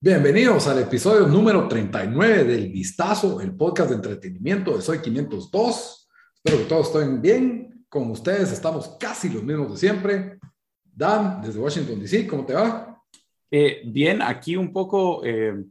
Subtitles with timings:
[0.00, 6.08] Bienvenidos al episodio número 39 del Vistazo, el podcast de entretenimiento de Soy 502.
[6.34, 7.84] Espero que todos estén bien.
[7.88, 10.38] Con ustedes estamos casi los mismos de siempre.
[10.82, 13.02] Dan, desde Washington, D.C., ¿cómo te va?
[13.50, 15.64] Eh, bien, aquí un poco eh,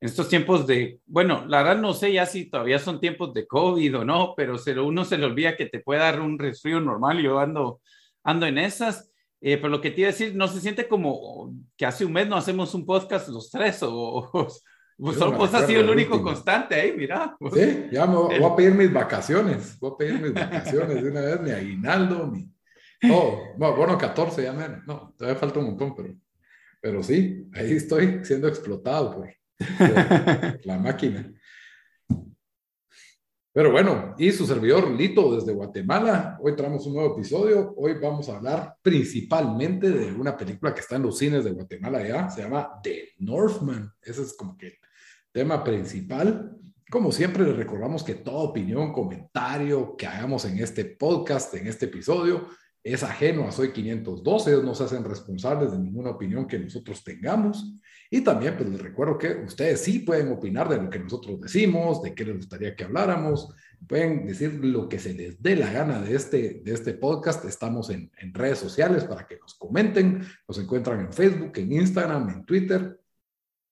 [0.00, 3.46] en estos tiempos de, bueno, la verdad no sé ya si todavía son tiempos de
[3.46, 6.38] COVID o no, pero se lo, uno se le olvida que te puede dar un
[6.38, 7.22] resfrío normal.
[7.22, 7.80] Yo ando,
[8.22, 9.10] ando en esas.
[9.40, 12.12] Eh, pero lo que te iba a decir, no se siente como que hace un
[12.12, 14.48] mes no hacemos un podcast los tres o, o
[14.96, 17.36] pues, solo vos has sido el único constante ahí, mira.
[17.52, 21.10] Sí, ya me voy, voy a pedir mis vacaciones, voy a pedir mis vacaciones de
[21.10, 22.48] una vez, mi aguinaldo, mi...
[23.10, 24.68] Oh, bueno, 14 ya, me...
[24.86, 26.14] no, todavía falta un montón, pero,
[26.80, 29.30] pero sí, ahí estoy siendo explotado por, por
[30.64, 31.32] la máquina.
[33.54, 36.36] Pero bueno, y su servidor Lito desde Guatemala.
[36.42, 37.72] Hoy traemos un nuevo episodio.
[37.76, 42.04] Hoy vamos a hablar principalmente de una película que está en los cines de Guatemala
[42.04, 42.28] ya.
[42.28, 43.92] Se llama The Northman.
[44.02, 44.78] Ese es como que el
[45.30, 46.56] tema principal.
[46.90, 51.86] Como siempre, les recordamos que toda opinión, comentario que hagamos en este podcast, en este
[51.86, 52.48] episodio,
[52.82, 54.50] es ajeno a Soy 512.
[54.50, 57.72] Ellos no se hacen responsables de ninguna opinión que nosotros tengamos.
[58.14, 62.00] Y también, pues les recuerdo que ustedes sí pueden opinar de lo que nosotros decimos,
[62.00, 63.52] de qué les gustaría que habláramos,
[63.88, 67.44] pueden decir lo que se les dé la gana de este, de este podcast.
[67.44, 70.24] Estamos en, en redes sociales para que nos comenten.
[70.46, 73.00] Nos encuentran en Facebook, en Instagram, en Twitter.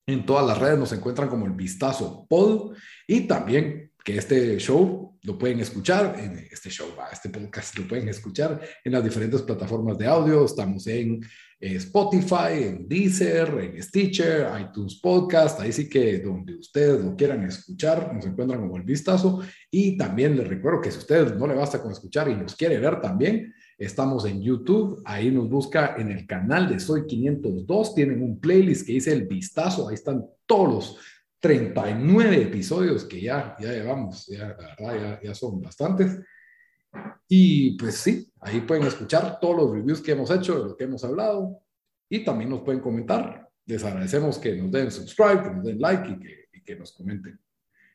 [0.09, 2.77] En todas las redes nos encuentran como el Vistazo Pod.
[3.07, 8.09] Y también que este show lo pueden escuchar, en este show, este podcast lo pueden
[8.09, 10.45] escuchar en las diferentes plataformas de audio.
[10.45, 11.21] Estamos en
[11.63, 18.13] Spotify, en Deezer, en Stitcher, iTunes Podcast, ahí sí que donde ustedes lo quieran escuchar,
[18.13, 19.41] nos encuentran como el vistazo.
[19.71, 22.81] Y también les recuerdo que si ustedes no le basta con escuchar y nos quiere
[22.81, 28.23] ver también, estamos en YouTube, ahí nos busca en el canal de Soy 502, tienen
[28.23, 30.97] un playlist que dice el vistazo, ahí están todos los
[31.39, 34.57] 39 episodios que ya, ya llevamos, ya,
[35.23, 36.19] ya son bastantes.
[37.29, 40.85] Y pues sí, ahí pueden escuchar todos los reviews que hemos hecho, de lo que
[40.85, 41.61] hemos hablado,
[42.09, 43.49] y también nos pueden comentar.
[43.65, 46.93] Les agradecemos que nos den subscribe, que nos den like y que, y que nos
[46.93, 47.39] comenten.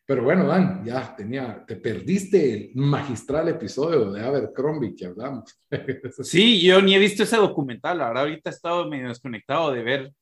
[0.08, 5.60] Pero bueno, Dan, ya tenía, te perdiste el magistral episodio de Abercrombie que hablamos.
[6.24, 10.14] Sí, yo ni he visto ese documental, verdad ahorita he estado medio desconectado de ver,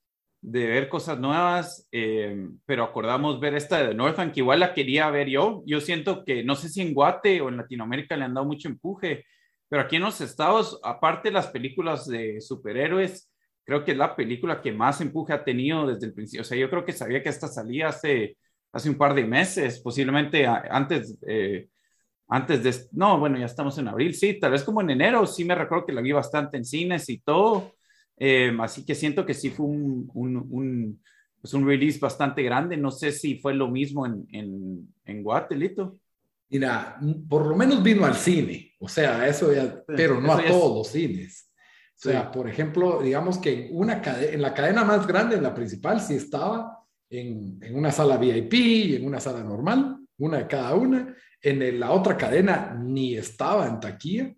[0.47, 4.75] de ver cosas nuevas, eh, pero acordamos ver esta de The Northman, que igual la
[4.75, 5.63] quería ver yo.
[5.66, 8.67] Yo siento que, no sé si en Guate o en Latinoamérica le han dado mucho
[8.67, 9.25] empuje,
[9.67, 13.31] pero aquí en los estados, aparte de las películas de superhéroes,
[13.63, 16.41] creo que es la película que más empuje ha tenido desde el principio.
[16.41, 18.38] O sea, yo creo que sabía que esta salía hace,
[18.72, 21.69] hace un par de meses, posiblemente antes, eh,
[22.28, 25.44] antes de, no, bueno, ya estamos en abril, sí, tal vez como en enero, sí
[25.44, 27.73] me recuerdo que la vi bastante en cines y todo.
[28.18, 31.02] Eh, así que siento que sí fue un, un, un,
[31.42, 32.78] pues un, release bastante grande.
[32.78, 35.98] No sé si fue lo mismo en, en, en Guatelito.
[36.50, 40.78] Mira, por lo menos vino al cine, o sea, eso ya, pero no a todos
[40.78, 41.50] los cines.
[41.96, 42.28] O sea, sí.
[42.31, 46.14] por ejemplo, digamos que en, una en la cadena más grande, en la principal, sí
[46.14, 51.16] estaba en, en, una sala VIP y en una sala normal, una de cada una.
[51.42, 54.34] En el, la otra cadena ni estaba en taquilla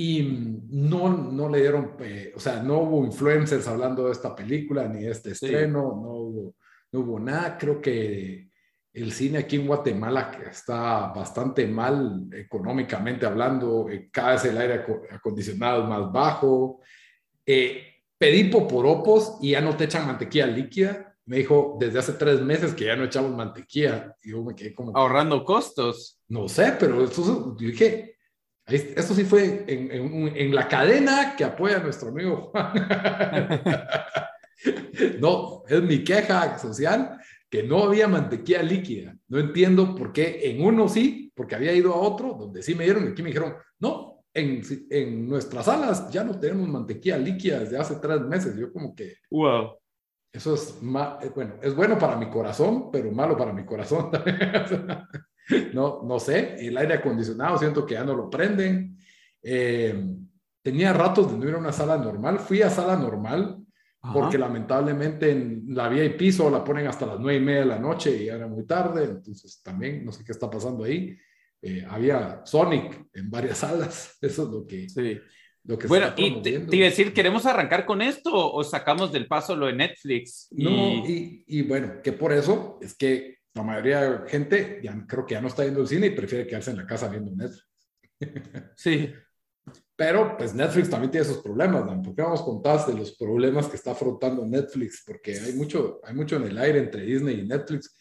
[0.00, 0.22] y
[0.70, 5.02] no, no le dieron, eh, o sea, no hubo influencers hablando de esta película ni
[5.02, 6.02] de este estreno, sí.
[6.04, 6.54] no, hubo,
[6.92, 7.58] no hubo nada.
[7.58, 8.48] Creo que
[8.92, 14.84] el cine aquí en Guatemala está bastante mal económicamente hablando, eh, cada vez el aire
[15.10, 16.80] acondicionado es más bajo.
[17.44, 17.82] Eh,
[18.16, 21.16] pedí poporopos y ya no te echan mantequilla líquida.
[21.26, 24.14] Me dijo desde hace tres meses que ya no echamos mantequilla.
[24.22, 24.96] Y yo me quedé como...
[24.96, 26.20] Ahorrando costos.
[26.28, 28.17] No sé, pero eso, yo dije,
[28.68, 32.72] esto sí fue en, en, en, la cadena que apoya a nuestro amigo Juan.
[35.20, 37.18] no, es mi queja social
[37.48, 39.16] que no había mantequilla líquida.
[39.28, 42.84] No entiendo por qué en uno sí, porque había ido a otro donde sí me
[42.84, 47.60] dieron y aquí me dijeron, no, en, en nuestras salas ya no tenemos mantequilla líquida
[47.60, 48.56] desde hace tres meses.
[48.56, 49.14] Yo como que...
[49.30, 49.78] Wow.
[50.30, 54.10] Eso es, bueno, es bueno para mi corazón, pero malo para mi corazón.
[55.72, 58.96] no, no sé, el aire acondicionado siento que ya no lo prenden
[59.42, 59.94] Eh,
[60.62, 62.38] tenía ratos de no ir a una sala normal.
[62.40, 63.58] Fui a sala normal
[64.12, 67.78] porque lamentablemente en la VIP solo la ponen hasta las nueve y media de la
[67.78, 69.04] noche y era muy tarde.
[69.04, 71.16] Entonces también no sé qué está pasando ahí.
[71.62, 74.18] Eh, había Sonic en varias salas.
[74.20, 74.88] Eso es lo que...
[74.88, 75.18] Sí.
[75.64, 79.26] Lo que bueno, y te, iba a decir, ¿queremos arrancar con esto o sacamos del
[79.26, 80.48] paso lo de Netflix?
[80.52, 85.26] No, y, y bueno, que por eso es que la mayoría de gente ya creo
[85.26, 87.66] que ya no está yendo al cine y prefiere quedarse en la casa viendo Netflix.
[88.76, 89.12] Sí.
[89.94, 92.02] Pero pues Netflix también tiene esos problemas, Dan.
[92.02, 95.02] ¿Por qué vamos contar de los problemas que está afrontando Netflix?
[95.04, 97.96] Porque hay mucho, hay mucho en el aire entre Disney y Netflix.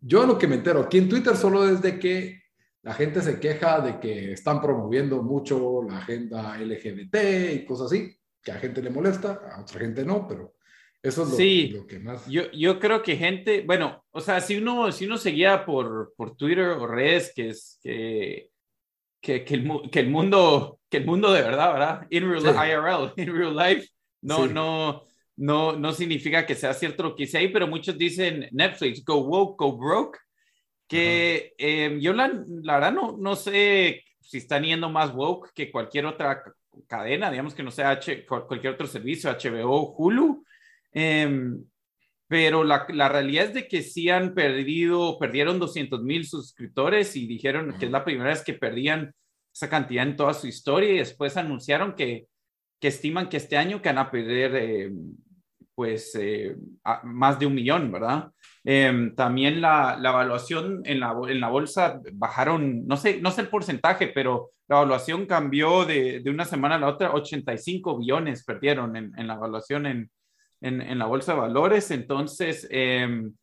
[0.00, 2.42] Yo lo que me entero aquí en Twitter solo es de que
[2.82, 7.16] la gente se queja de que están promoviendo mucho la agenda LGBT
[7.54, 10.54] y cosas así, que a gente le molesta, a otra gente no, pero
[11.02, 12.26] eso es lo, sí, que más.
[12.28, 16.36] Yo, yo creo que gente, bueno, o sea, si uno, si uno seguía por, por
[16.36, 18.50] Twitter o redes, que es que,
[19.20, 22.06] que, que, el, que el mundo, que el mundo de verdad, ¿verdad?
[22.10, 23.88] In real, IRL, in real life,
[24.20, 25.02] no, no,
[25.36, 29.16] no, no significa que sea cierto lo que dice ahí, pero muchos dicen Netflix, go
[29.16, 30.18] woke, go broke
[30.86, 35.72] que eh, yo la, la, verdad no, no sé si están yendo más woke que
[35.72, 36.42] cualquier otra
[36.86, 40.44] cadena, digamos que no sea H, cualquier otro servicio, HBO, Hulu,
[40.92, 41.64] em,
[42.28, 47.26] pero la, la, realidad es de que sí han perdido, perdieron 200 mil suscriptores y
[47.26, 49.12] dijeron que es la primera vez que perdían
[49.54, 52.26] esa cantidad en toda su historia y después anunciaron que,
[52.80, 55.14] que estiman que este año que van a perder em,
[55.74, 56.56] pues eh,
[57.04, 58.30] más de un millón, ¿verdad?
[58.64, 63.42] Em, también la, la, evaluación en la, en la bolsa bajaron, no sé, no sé
[63.42, 68.44] el porcentaje, pero la evaluación cambió de, de una semana a la otra, 85 billones
[68.44, 70.10] perdieron en, en la evaluación en,
[70.62, 71.90] en, la bolsa de valores.
[71.90, 73.34] Entonces, em,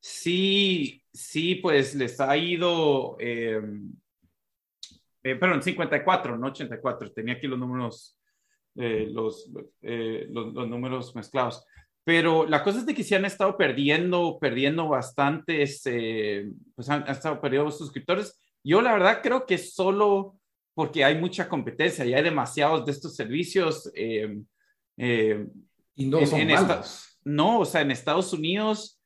[0.00, 3.60] sí, sí, pues les ha ido, eh,
[5.22, 8.18] eh, perdón, 54, no 84, tenía aquí los números,
[8.76, 9.50] eh, los,
[9.82, 11.64] eh, los, los números mezclados.
[12.04, 17.06] Pero la cosa es de que sí han estado perdiendo, perdiendo bastantes, eh, pues han,
[17.08, 18.36] estado perdiendo suscriptores.
[18.64, 20.36] Yo la verdad creo que solo
[20.74, 23.90] porque hay mucha competencia y hay demasiados de estos servicios.
[23.94, 24.40] Eh,
[24.96, 25.46] eh,
[26.00, 27.18] y no son malos.
[27.24, 28.96] no, o sea, en Estados Unidos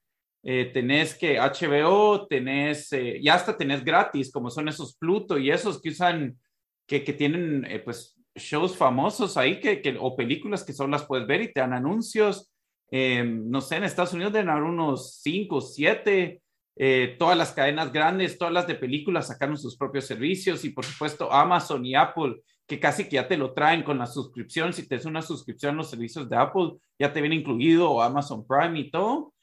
[0.42, 2.90] tenés que HBO, tenés,
[3.22, 6.38] ya hasta tenés gratis, como son esos Pluto y esos que usan,
[6.86, 11.26] que, que tienen pues shows famosos ahí que, que, o películas que solo las puedes
[11.26, 12.52] ver y te dan anuncios.
[12.90, 16.42] Em, no sé, en Estados Unidos deben haber unos 5, 7,
[16.76, 20.84] eh, todas las cadenas grandes, todas las de películas sacaron sus propios servicios y por
[20.84, 24.72] supuesto Amazon y Apple, que casi que ya te lo traen con la suscripción.
[24.72, 28.78] Si te es una suscripción los servicios de Apple, ya te viene incluido Amazon Prime
[28.78, 29.34] y todo.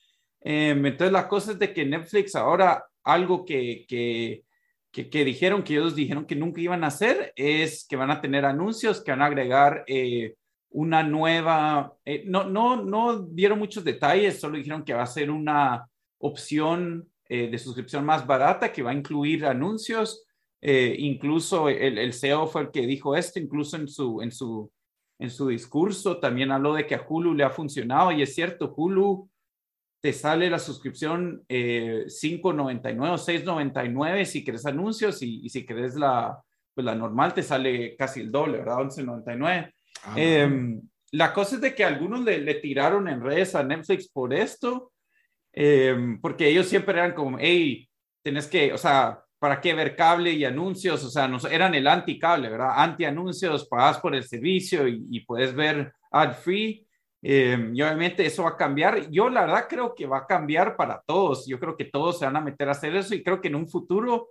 [0.41, 4.43] Em, entonces la cosa es de que Netflix ahora algo que, que,
[4.91, 8.45] que, dijeron, que ellos dijeron que nunca iban a hacer, es que van a tener
[8.45, 9.83] anuncios, que van a agregar...
[9.87, 10.35] Eh,
[10.71, 15.29] una nueva, eh, no, no, no dieron muchos detalles, solo dijeron que va a ser
[15.29, 15.85] una
[16.17, 20.25] opción eh, de suscripción más barata que va a incluir anuncios.
[20.61, 24.71] Eh, incluso el, el, CEO fue el que dijo esto, incluso en su, en, su,
[25.17, 28.71] en su discurso también habló de que a Hulu le ha funcionado y es cierto,
[28.75, 29.27] Hulu
[30.01, 36.39] te sale la suscripción 5.99 o 6.99 si querés anuncios y, y si querés la,
[36.73, 38.77] pues la normal te sale casi el doble, ¿verdad?
[38.77, 39.73] 11.99.
[40.03, 40.81] Ah, em,
[41.11, 44.91] la cosa es de que algunos le, le, tiraron en redes a Netflix por esto,
[45.51, 47.87] em, porque ellos siempre eran como, hey,
[48.23, 51.03] tenés que, o sea, ¿para qué ver cable y anuncios?
[51.03, 52.73] O sea, nos, eran el anti-cable, ¿verdad?
[52.75, 56.87] Anti-anuncios, pagas por el servicio y, puedes ver ad-free.
[57.23, 59.09] Em, y obviamente eso va a cambiar.
[59.09, 61.47] Yo la verdad creo que va a cambiar para todos.
[61.47, 63.55] Yo creo que todos se van a meter a hacer eso y creo que en
[63.55, 64.29] un futuro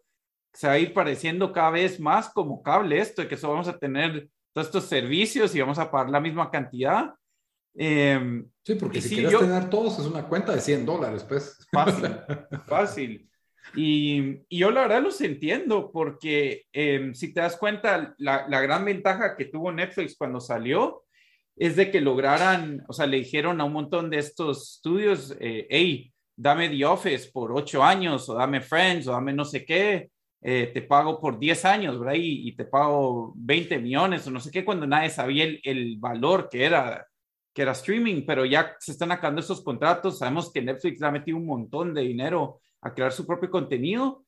[0.53, 3.67] se va a ir pareciendo cada vez más como cable esto, de que eso vamos
[3.67, 7.15] a tener todos estos servicios y vamos a pagar la misma cantidad.
[7.75, 11.67] Em, sí, porque si quieres tener todos es una cuenta de 100 dólares, pues.
[11.73, 12.17] Fácil,
[12.69, 13.30] fácil.
[13.75, 18.61] Y, y, yo la verdad los entiendo porque em, si te das cuenta, la, la,
[18.61, 21.05] gran ventaja que tuvo Netflix cuando salió
[21.57, 25.67] es de que lograran, o sea, le dijeron a un montón de estos estudios, eh,
[25.69, 30.11] hey, dame The Office por ocho años o dame Friends o dame no sé qué.
[30.43, 32.15] Eh, te pago por 10 años, ¿verdad?
[32.17, 36.49] Y, te pago 20 millones o no sé qué, cuando nadie sabía el, el, valor
[36.51, 37.07] que era,
[37.53, 41.37] que era streaming, pero ya se están acabando esos contratos, sabemos que Netflix ha metido
[41.37, 44.25] un montón de dinero a crear su propio contenido,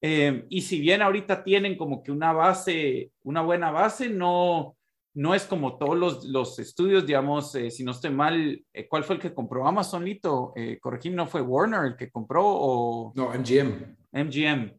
[0.00, 4.76] eh, y si bien ahorita tienen como que una base, una buena base, no,
[5.14, 9.16] no es como todos los, los estudios, digamos, eh, si no estoy mal, ¿cuál fue
[9.16, 10.52] el que compró Amazon, Lito?
[10.56, 10.78] Eh,
[11.12, 13.12] ¿no fue Warner el que compró o...?
[13.14, 13.96] No, MGM.
[14.12, 14.72] MGM.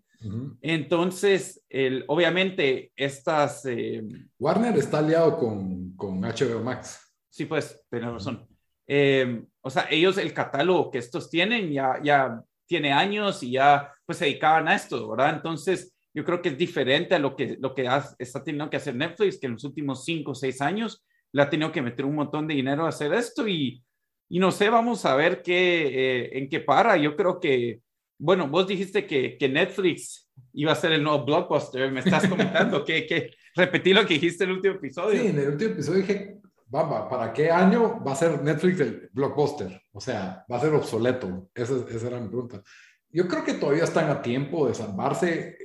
[0.61, 3.65] Entonces, el, obviamente, estas...
[3.65, 4.03] Eh,
[4.39, 7.13] Warner está aliado con, con HBO Max.
[7.29, 8.47] Sí, pues, tienes razón.
[8.87, 13.91] Eh, o sea, ellos, el catálogo que estos tienen, ya, ya tiene años y ya
[14.05, 15.35] pues se dedicaban a esto, ¿verdad?
[15.35, 18.95] Entonces, yo creo que es diferente a lo que, lo que está teniendo que hacer
[18.95, 22.15] Netflix, que en los últimos cinco o seis años le ha tenido que meter un
[22.15, 23.83] montón de dinero a hacer esto y,
[24.29, 26.95] y no sé, vamos a ver qué, eh, en qué para.
[26.95, 27.81] Yo creo que,
[28.17, 32.83] bueno, vos dijiste que, que Netflix iba a ser el nuevo blockbuster, me estás comentando
[32.85, 35.21] que, que repetí lo que dijiste en el último episodio.
[35.21, 39.09] Sí, en el último episodio dije, Bamba, ¿para qué año va a ser Netflix el
[39.13, 39.81] blockbuster?
[39.91, 41.49] O sea, va a ser obsoleto.
[41.53, 42.61] Esa, esa era mi pregunta.
[43.09, 45.57] Yo creo que todavía están a tiempo de salvarse.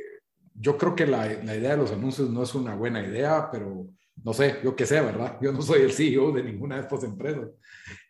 [0.54, 3.86] Yo creo que la, la, idea de los anuncios no es una buena idea, pero
[4.22, 5.38] no sé, yo qué sé, ¿verdad?
[5.40, 7.48] Yo no soy el CEO de ninguna de estas empresas.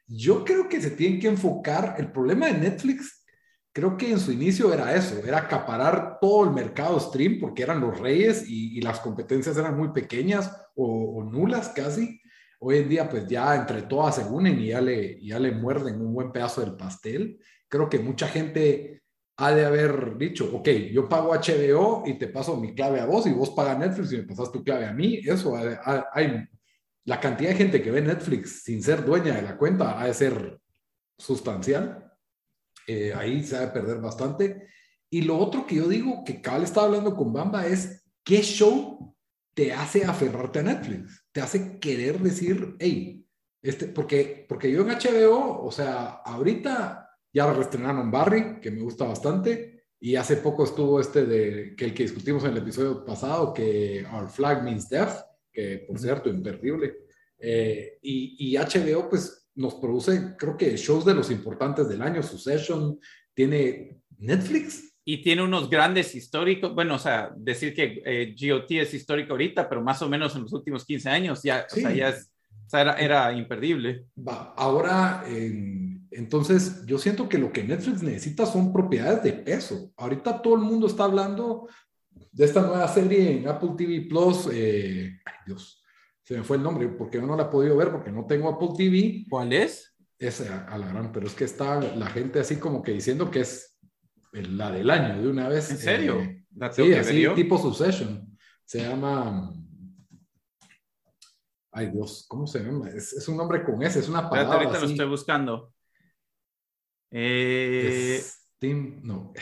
[0.08, 1.94] Yo creo que se tienen que enfocar.
[1.96, 3.24] El problema de Netflix,
[3.72, 7.80] creo que en su inicio era eso, era acaparar todo el mercado stream porque eran
[7.80, 12.20] los reyes y, y las competencias eran muy pequeñas o, o nulas casi
[12.62, 16.00] Hoy en día, pues ya entre todas se unen y ya le, ya le muerden
[16.00, 17.40] un buen pedazo del pastel.
[17.68, 19.02] Creo que mucha gente
[19.38, 23.26] ha de haber dicho, ok, yo pago HBO y te paso mi clave a vos
[23.26, 25.20] y vos pagas Netflix y me pasas tu clave a mí.
[25.24, 26.46] Eso hay,
[27.06, 30.12] la cantidad de gente que ve Netflix sin ser dueña de la cuenta ha de
[30.12, 30.60] ser
[31.16, 32.12] sustancial.
[32.86, 34.68] Eh, ahí se ha de perder bastante.
[35.08, 39.16] Y lo otro que yo digo que Cal estaba hablando con Bamba es, ¿qué show
[39.60, 41.22] te hace aferrarte a Netflix?
[41.32, 43.26] te hace querer decir, hey,
[43.60, 49.04] este, porque, porque yo en HBO, o sea, ahorita ya reestrenaron Barry, que me gusta
[49.04, 53.52] bastante, y hace poco estuvo este de, que el que discutimos en el episodio pasado,
[53.52, 56.96] que Our Flag Means Death, que por cierto, imperdible.
[57.38, 62.22] Eh, y, y, HBO, pues, nos produce, creo que shows de los importantes del año,
[62.22, 62.98] Succession,
[63.34, 68.94] tiene Netflix, y tiene unos grandes históricos, bueno, o sea, decir que eh, GOT es
[68.94, 72.10] histórico ahorita, pero más o menos en los últimos 15 años ya, o sea, ya
[72.10, 72.32] es,
[72.64, 74.04] o sea, era, era, imperdible.
[74.16, 75.24] Va, ahora,
[76.12, 79.90] entonces, yo siento que lo que Netflix necesita son propiedades de peso.
[79.96, 81.68] Ahorita todo el mundo está hablando
[82.30, 84.48] de esta nueva serie en Apple TV Plus.
[84.52, 85.82] Eh, ay, Dios,
[86.22, 88.48] se me fue el nombre porque yo no la he podido ver porque no tengo
[88.48, 89.24] Apple TV.
[89.28, 89.92] ¿Cuál es?
[90.20, 93.40] Esa, a la gran, pero es que está la gente así como que diciendo que
[93.40, 93.69] es
[94.32, 95.70] la del año de una vez.
[95.70, 96.20] ¿En serio?
[96.20, 98.36] Eh, sí, así tipo Succession.
[98.64, 99.52] Se llama...
[101.72, 102.88] Ay Dios, ¿cómo se llama?
[102.90, 104.54] Es, un nombre con S, es una palabra.
[104.54, 105.72] ahorita lo estoy buscando.
[107.10, 108.20] Eh...
[109.02, 109.32] no.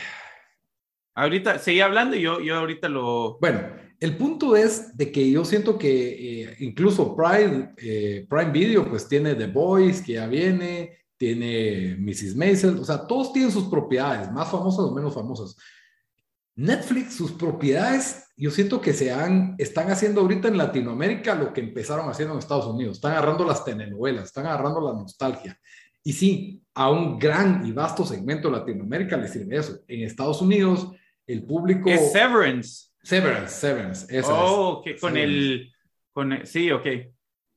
[1.15, 3.39] Ahorita, seguí hablando y yo, yo ahorita lo...
[3.39, 3.61] Bueno,
[3.99, 9.07] el punto es de que yo siento que eh, incluso Prime, eh, Prime Video pues
[9.07, 12.35] tiene The Boys que ya viene, tiene Mrs.
[12.37, 15.57] Maisel, o sea, todos tienen sus propiedades, más famosas o menos famosas.
[16.55, 21.59] Netflix, sus propiedades, yo siento que se han, están haciendo ahorita en Latinoamérica lo que
[21.59, 22.97] empezaron haciendo en Estados Unidos.
[22.97, 25.59] Están agarrando las telenovelas, están agarrando la nostalgia.
[26.03, 29.79] Y sí, a un gran y vasto segmento de Latinoamérica le sirve eso.
[29.89, 30.89] En Estados Unidos,
[31.27, 31.89] el público...
[31.89, 32.87] Es Severance.
[33.03, 34.21] Severance, Severance.
[34.25, 35.69] oh, que con el...
[36.13, 36.87] Con sí, ok.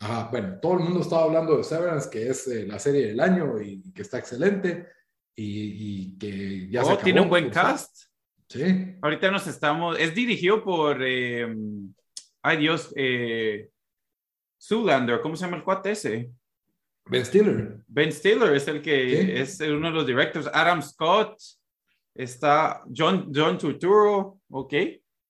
[0.02, 3.20] Ajá, bueno, todo el mundo estaba hablando de Severance, que es eh, la serie del
[3.20, 4.88] año y, que está excelente
[5.36, 8.06] y, que ya se oh, acabó, tiene un buen cast.
[8.48, 8.96] Sí.
[9.00, 11.46] Ahorita nos estamos, es dirigido por, eh,
[12.42, 13.70] ay Dios, eh,
[14.60, 16.32] Zoolander, ¿cómo se llama el cuate ese?
[17.06, 17.84] Ben Stiller.
[17.86, 20.50] Ben Stiller es el que es uno de los directores.
[20.52, 21.40] Adam Scott,
[22.12, 24.74] está John, John Turturro, ok.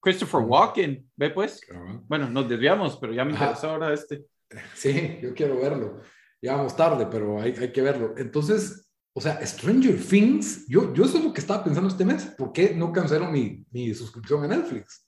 [0.00, 1.60] Christopher Walken, ve pues.
[2.08, 4.31] Bueno, nos desviamos, pero ya me interesó ahora este.
[4.74, 6.00] Sí, yo quiero verlo.
[6.40, 8.14] Ya vamos tarde, pero hay, hay, que verlo.
[8.16, 12.24] Entonces, o sea, Stranger Things, yo, yo eso es lo que estaba pensando este mes.
[12.36, 15.06] ¿Por qué no cancelo mi, mi suscripción a Netflix?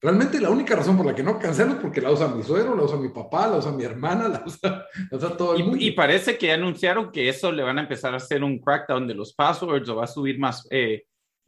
[0.00, 2.76] Realmente la única razón por la que no cancelo es porque la usa mi suegro,
[2.76, 5.78] la usa mi papá, la usa mi hermana, la usa, todo el y, mundo.
[5.80, 9.14] Y parece que anunciaron que eso le van a empezar a hacer un crackdown de
[9.14, 11.04] los passwords o va a subir más, eh,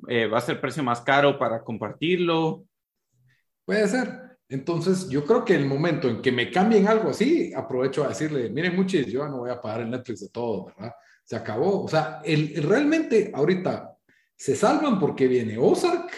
[0.08, 2.64] eh, va a ser precio más caro para compartirlo.
[3.64, 4.29] Puede ser.
[4.50, 8.50] Entonces, yo creo que el momento en que me cambien algo así, aprovecho a decirle,
[8.50, 10.92] miren muchis, yo no voy a pagar el Netflix de todo, ¿verdad?
[11.24, 11.84] Se acabó.
[11.84, 13.96] O sea, el, realmente ahorita
[14.36, 16.10] se salvan porque viene Ozark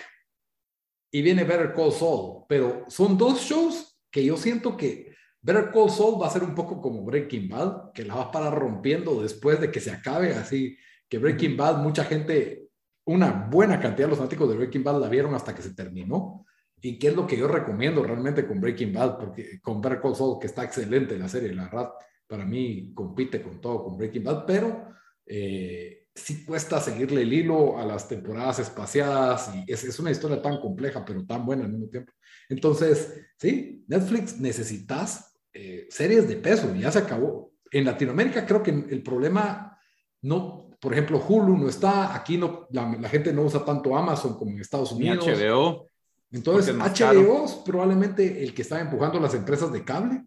[1.11, 5.91] y viene Better Call Saul, pero son dos shows que yo siento que Better Call
[5.91, 9.21] Saul va a ser un poco como Breaking Bad, que la va a parar rompiendo
[9.21, 12.71] después de que se acabe, así que Breaking Bad, mucha gente,
[13.05, 16.47] una buena cantidad de los fanáticos de Breaking Bad la vieron hasta que se terminó
[16.85, 20.17] y qué es lo que yo recomiendo realmente con Breaking Bad, porque con Better Call
[20.17, 21.91] Saul, que está excelente la serie, la verdad,
[22.27, 24.89] para mí compite con todo con Breaking Bad, pero
[25.25, 30.43] eh, sí cuesta seguirle el hilo a las temporadas espaciadas y es, es, una historia
[30.43, 32.13] tan compleja, pero tan buena al mismo tiempo.
[32.49, 37.53] Entonces, sí, Netflix necesitas eh, series de peso, ya se acabó.
[37.71, 39.79] En Latinoamérica creo que el problema
[40.23, 44.37] no, por ejemplo, Hulu no está, aquí no, la, la gente no usa tanto Amazon
[44.37, 45.25] como en Estados Unidos.
[45.25, 45.92] Ni HBO.
[46.33, 50.23] Entonces, HBO es probablemente el que está empujando las empresas de cable.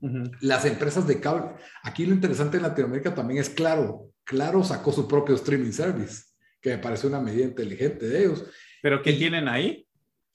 [0.00, 0.30] Uh -huh.
[0.40, 1.52] Las empresas de cable.
[1.82, 4.10] Aquí lo interesante en Latinoamérica también es claro.
[4.24, 6.24] Claro sacó su propio streaming service,
[6.60, 8.44] que me parece una medida inteligente de ellos.
[8.82, 9.86] ¿Pero qué y tienen ahí?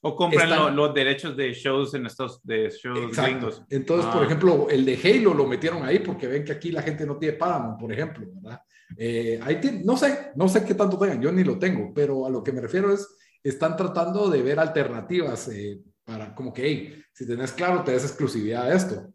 [0.01, 3.31] ¿O compran están, lo, los derechos de shows en estos de shows exacto.
[3.31, 3.63] gringos?
[3.69, 4.13] Entonces, ah.
[4.13, 7.17] por ejemplo, el de Halo lo metieron ahí porque ven que aquí la gente no
[7.17, 8.61] tiene Paramount, por ejemplo, ¿verdad?
[8.97, 12.25] Eh, ahí tiene, no sé, no sé qué tanto tengan, yo ni lo tengo, pero
[12.25, 13.07] a lo que me refiero es,
[13.43, 18.67] están tratando de ver alternativas eh, para como que, si tenés claro, te des exclusividad
[18.67, 19.13] a esto.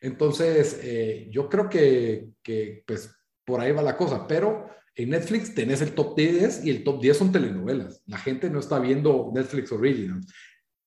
[0.00, 3.10] Entonces, eh, yo creo que, que, pues,
[3.44, 7.00] por ahí va la cosa, pero en Netflix tenés el top 10 y el top
[7.00, 8.02] 10 son telenovelas.
[8.06, 10.26] La gente no está viendo Netflix Originals.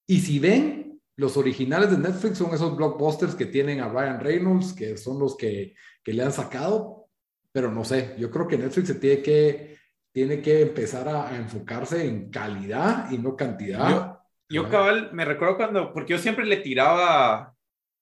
[0.08, 4.74] Y si ven, los originales de Netflix son esos blockbusters que tienen a Ryan Reynolds,
[4.74, 7.08] que son los que, que le han sacado,
[7.52, 9.77] pero no sé, yo creo que Netflix se tiene que,
[10.18, 13.88] tiene que empezar a, a enfocarse en calidad y no cantidad.
[14.50, 17.54] Yo, yo cabal, me recuerdo cuando, porque yo siempre le tiraba,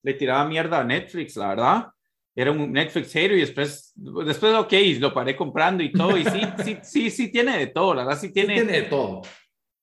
[0.01, 1.87] le tiraba mierda a Netflix, la verdad
[2.33, 6.39] era un Netflix hater y después, después, ok, lo paré comprando y todo, y sí,
[6.63, 9.21] sí, sí, sí tiene de todo, la verdad, sí tiene, sí tiene de todo.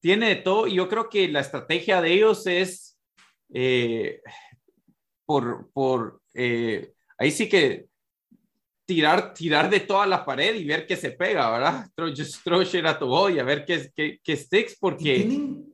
[0.00, 2.98] Tiene de todo, y yo creo que la estrategia de ellos es,
[3.52, 4.22] eh,
[5.26, 7.88] por, por eh, ahí sí que
[8.84, 11.86] tirar, tirar de toda la pared y ver qué se pega, ¿verdad?
[11.94, 15.16] Throw, just throw shit at the wall y a ver qué, qué, qué sticks, porque...
[15.16, 15.72] Tienen,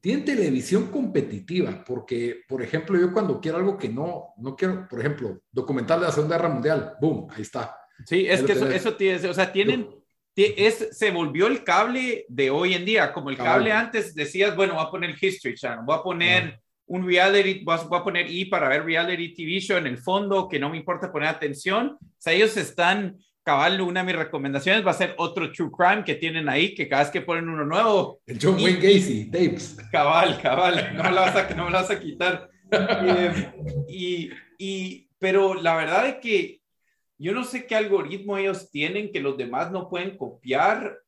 [0.00, 5.00] tienen televisión competitiva, porque, por ejemplo, yo cuando quiero algo que no, no quiero, por
[5.00, 7.76] ejemplo, documental de la Segunda Guerra Mundial, boom, ahí está.
[8.06, 9.88] Sí, es que eso, eso tiene, o sea, tienen,
[10.34, 14.56] es, se volvió el cable de hoy en día, como el cable, cable antes decías,
[14.56, 16.60] bueno, voy a poner History Channel, voy a poner.
[16.90, 20.58] Un reality, voy a poner I para ver reality TV show en el fondo, que
[20.58, 24.90] no me importa poner atención, o sea, ellos están cabal, una de mis recomendaciones va
[24.90, 28.20] a ser otro True Crime que tienen ahí, que cada vez que ponen uno nuevo.
[28.26, 29.76] El John Wayne Gacy, tapes.
[29.92, 32.50] Cabal, cabal, no me la vas a, no me la vas a quitar.
[32.72, 33.52] eh,
[33.88, 36.60] y, y, pero la verdad es que
[37.18, 40.98] yo no sé qué algoritmo ellos tienen que los demás no pueden copiar,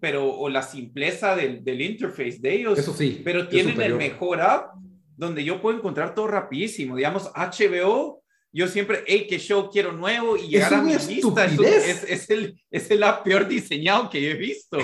[0.00, 2.78] pero, o la simpleza del, del interface de ellos.
[2.78, 3.20] Eso sí.
[3.24, 4.74] Pero tienen el mejor app
[5.22, 6.96] donde yo puedo encontrar todo rapidísimo.
[6.96, 8.22] Digamos, HBO
[8.54, 11.46] yo siempre, hey, qué show quiero nuevo y llegar a mi lista.
[11.46, 14.76] Eso es, es, el, es el peor diseñado que he visto.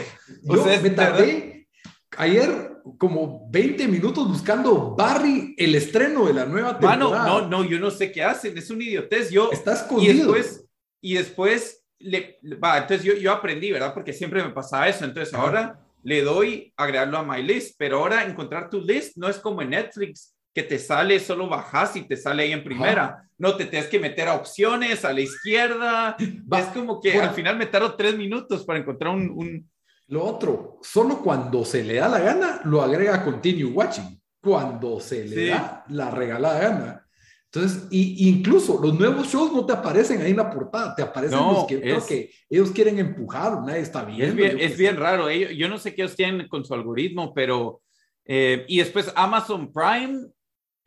[0.46, 1.68] O Yo sea, me tardé
[2.16, 7.08] ayer como 20 minutos buscando Barry, el estreno de la nueva temporada.
[7.08, 9.30] Mano, no, no, yo no sé qué hacen, es un idiotez.
[9.30, 10.12] Yo, Está escondido.
[10.12, 10.64] Y después,
[11.02, 13.92] y después le, va, entonces yo, yo aprendí, ¿verdad?
[13.92, 15.04] Porque siempre me pasaba eso.
[15.04, 19.38] Entonces ahora le doy agregarlo a my list, pero ahora encontrar tu list no es
[19.38, 23.04] como en Netflix que te sale, solo bajas y te sale ahí en primera.
[23.04, 23.24] Ajá.
[23.38, 26.16] No te tienes que meter a opciones, a la izquierda.
[26.52, 29.70] Va, es como que bueno, al final me tardo tres minutos para encontrar un, un,
[30.08, 34.20] Lo otro, solo cuando se le da la gana, lo agrega a Continue Watching.
[34.40, 35.46] Cuando se le sí.
[35.46, 37.07] da la regalada gana.
[37.52, 41.38] Entonces, y, incluso los nuevos shows no te aparecen ahí en la portada, te aparecen
[41.38, 44.26] no, los que, es, que ellos quieren empujar, nadie está viendo.
[44.26, 47.32] Es bien, es bien raro, ellos, yo no sé qué ellos tienen con su algoritmo,
[47.34, 47.80] pero...
[48.30, 50.28] Eh, y después Amazon Prime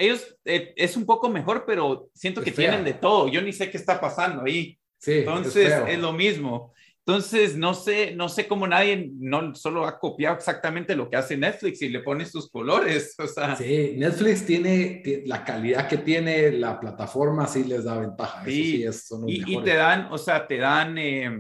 [0.02, 3.28] ellos eh, es un poco mejor, pero siento que tienen de todo.
[3.28, 4.78] Yo ni sé qué está pasando ahí.
[4.98, 6.74] Sí, Entonces es, es, lo mismo.
[7.06, 11.36] Entonces no sé, no sé cómo nadie no solo ha copiado exactamente lo que hace
[11.36, 13.16] Netflix y le pone sus colores.
[13.20, 17.98] O sea, sí, Netflix tiene, tiene la calidad que tiene la plataforma, sí les da
[17.98, 18.44] ventaja.
[18.46, 20.98] Sí, sí es, son y, y, te dan, o sea, te dan.
[20.98, 21.40] Eh,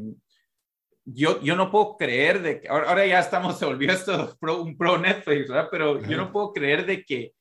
[1.05, 4.61] yo, yo no puedo creer de que ahora, ahora ya estamos, se volvió esto pro,
[4.61, 5.67] un pro Netflix, ¿verdad?
[5.71, 6.07] Pero Ajá.
[6.07, 7.33] yo no puedo creer de que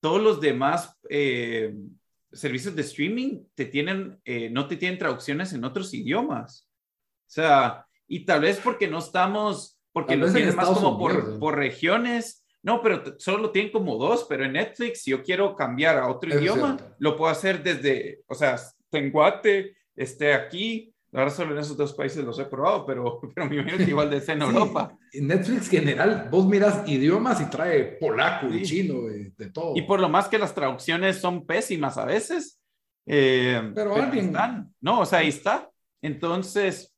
[0.00, 1.74] todos los demás eh,
[2.32, 6.67] servicios de streaming te tienen, eh, no te tienen traducciones en otros idiomas.
[7.28, 11.38] O sea, y tal vez porque no estamos, porque lo tienen más como por, ¿eh?
[11.38, 12.44] por, regiones.
[12.62, 16.08] No, pero solo lo tienen como dos, pero en Netflix, si yo quiero cambiar a
[16.08, 16.96] otro es idioma, cierto.
[16.98, 18.58] lo puedo hacer desde, o sea,
[18.90, 23.56] Tenguate, esté aquí, Ahora solo en esos dos países los he probado, pero, pero me
[23.56, 24.96] imagino que igual de en sí, Europa.
[25.12, 28.58] En Netflix general, vos miras idiomas y trae polaco sí.
[28.58, 29.74] y chino, de, de, todo.
[29.74, 32.60] Y por lo más que las traducciones son pésimas a veces.
[33.06, 34.26] Eh, pero, pero alguien...
[34.26, 34.74] Están.
[34.80, 35.70] No, o sea, ahí está.
[36.02, 36.94] Entonces,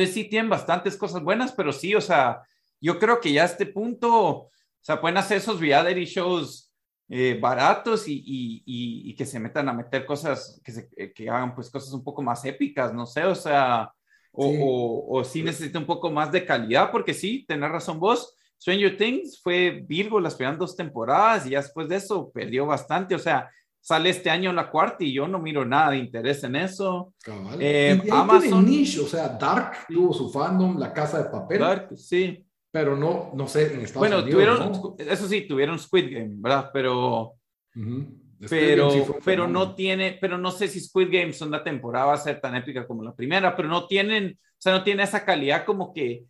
[0.00, 2.42] entonces sí tienen bastantes cosas buenas, pero sí, o sea,
[2.80, 6.72] yo creo que ya a este punto, o sea, pueden hacer esos reality shows
[7.08, 11.12] eh, baratos y, y, y, y, que se metan a meter cosas, que, se, eh,
[11.12, 13.92] que hagan pues cosas un poco más épicas, no sé, o sea,
[14.32, 14.58] o, sí.
[14.62, 18.36] o, o sí necesita un poco más de calidad, porque sí, tenés razón vos.
[18.60, 23.14] Stranger Things fue Virgo las primeras dos temporadas y ya después de eso perdió bastante.
[23.14, 23.50] O sea,
[23.80, 27.14] sale este año la cuarta y yo no miro nada de interés en eso.
[27.58, 28.64] Eh, Amazon.
[28.64, 31.58] Niche, o sea, Dark tuvo su fandom, La Casa de Papel.
[31.60, 32.46] Dark, sí.
[32.70, 34.30] Pero no, no sé, en Estados bueno, Unidos.
[34.30, 34.96] Tuvieron, ¿no?
[34.98, 36.70] Eso sí, tuvieron Squid Game, ¿verdad?
[36.72, 37.34] Pero.
[37.74, 38.20] Uh -huh.
[38.48, 42.18] Pero, sí pero no tiene, pero no sé si Squid Game segunda temporada va a
[42.18, 45.66] ser tan épica como la primera, pero no tienen, o sea, no tiene esa calidad
[45.66, 46.24] como que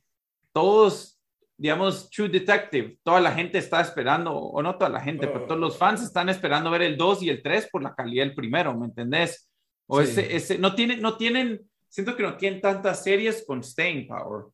[0.53, 1.20] todos,
[1.61, 5.33] digamos, True Detective, toda la gente está esperando, o no toda la gente, oh.
[5.33, 8.25] pero todos los fans están esperando ver el 2 y el 3 por la calidad
[8.25, 9.51] del primero, ¿me entendés?
[9.87, 10.09] O sí.
[10.09, 14.47] ese, ese, no tienen, no tienen, siento que no tienen tantas series con staying power,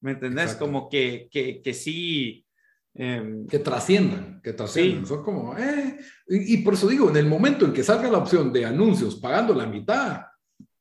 [0.00, 0.44] ¿me entendés?
[0.44, 0.64] Exacto.
[0.64, 2.46] Como que, que, que sí
[2.94, 5.04] eh, que trasciendan, que trasciendan.
[5.04, 5.08] Sí.
[5.08, 8.16] Son como, eh, y, y, por eso digo, en el momento en que salga la
[8.16, 10.22] opción de anuncios pagando la mitad,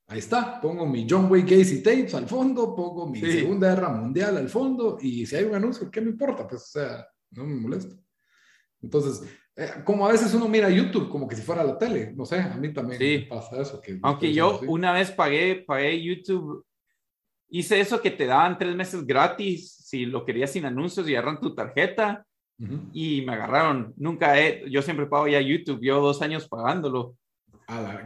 [0.07, 3.31] ahí está, pongo mi John Wayne Gacy tapes al fondo, pongo mi sí.
[3.31, 6.47] Segunda Guerra Mundial al fondo, y si hay un anuncio, ¿qué me importa?
[6.47, 7.95] Pues, o sea, no me molesta.
[8.81, 12.25] Entonces, eh, como a veces uno mira YouTube como que si fuera la tele, no
[12.25, 13.25] sé, a mí también sí.
[13.29, 13.81] pasa eso.
[13.81, 14.65] Que Aunque yo así.
[14.67, 16.65] una vez pagué, pagué YouTube,
[17.49, 21.39] hice eso que te daban tres meses gratis si lo querías sin anuncios y agarran
[21.39, 22.25] tu tarjeta
[22.59, 22.89] uh -huh.
[22.93, 23.93] y me agarraron.
[23.97, 27.15] Nunca he, yo siempre pago ya YouTube, yo dos años pagándolo.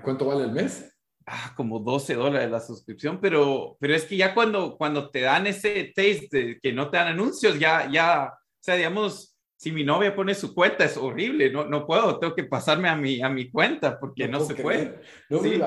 [0.03, 0.95] ¿Cuánto vale el mes?
[1.31, 5.45] Ah, como 12 dólares la suscripción, pero, pero es que ya cuando, cuando te dan
[5.45, 9.83] ese taste de que no te dan anuncios, ya, ya, o sea, digamos, si mi
[9.83, 13.29] novia pone su cuenta es horrible, no, no puedo, tengo que pasarme a mi, a
[13.29, 15.01] mi cuenta porque no, no se puede.
[15.29, 15.61] No, sí.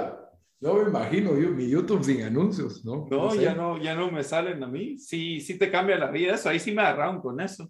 [0.59, 3.07] No me imagino yo, mi YouTube sin anuncios, ¿no?
[3.11, 3.43] No, no sé.
[3.43, 4.99] ya no, ya no me salen a mí.
[4.99, 6.49] Sí, sí te cambia la vida eso.
[6.49, 7.69] Ahí sí me agarraron con eso.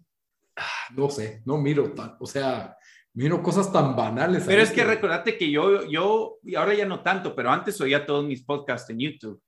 [0.57, 2.76] Ah, no sé, no miro tan, o sea,
[3.14, 4.44] miro cosas tan banales.
[4.46, 7.81] Pero es que, que recordate que yo, yo, y ahora ya no tanto, pero antes
[7.81, 9.42] oía todos mis podcasts en YouTube.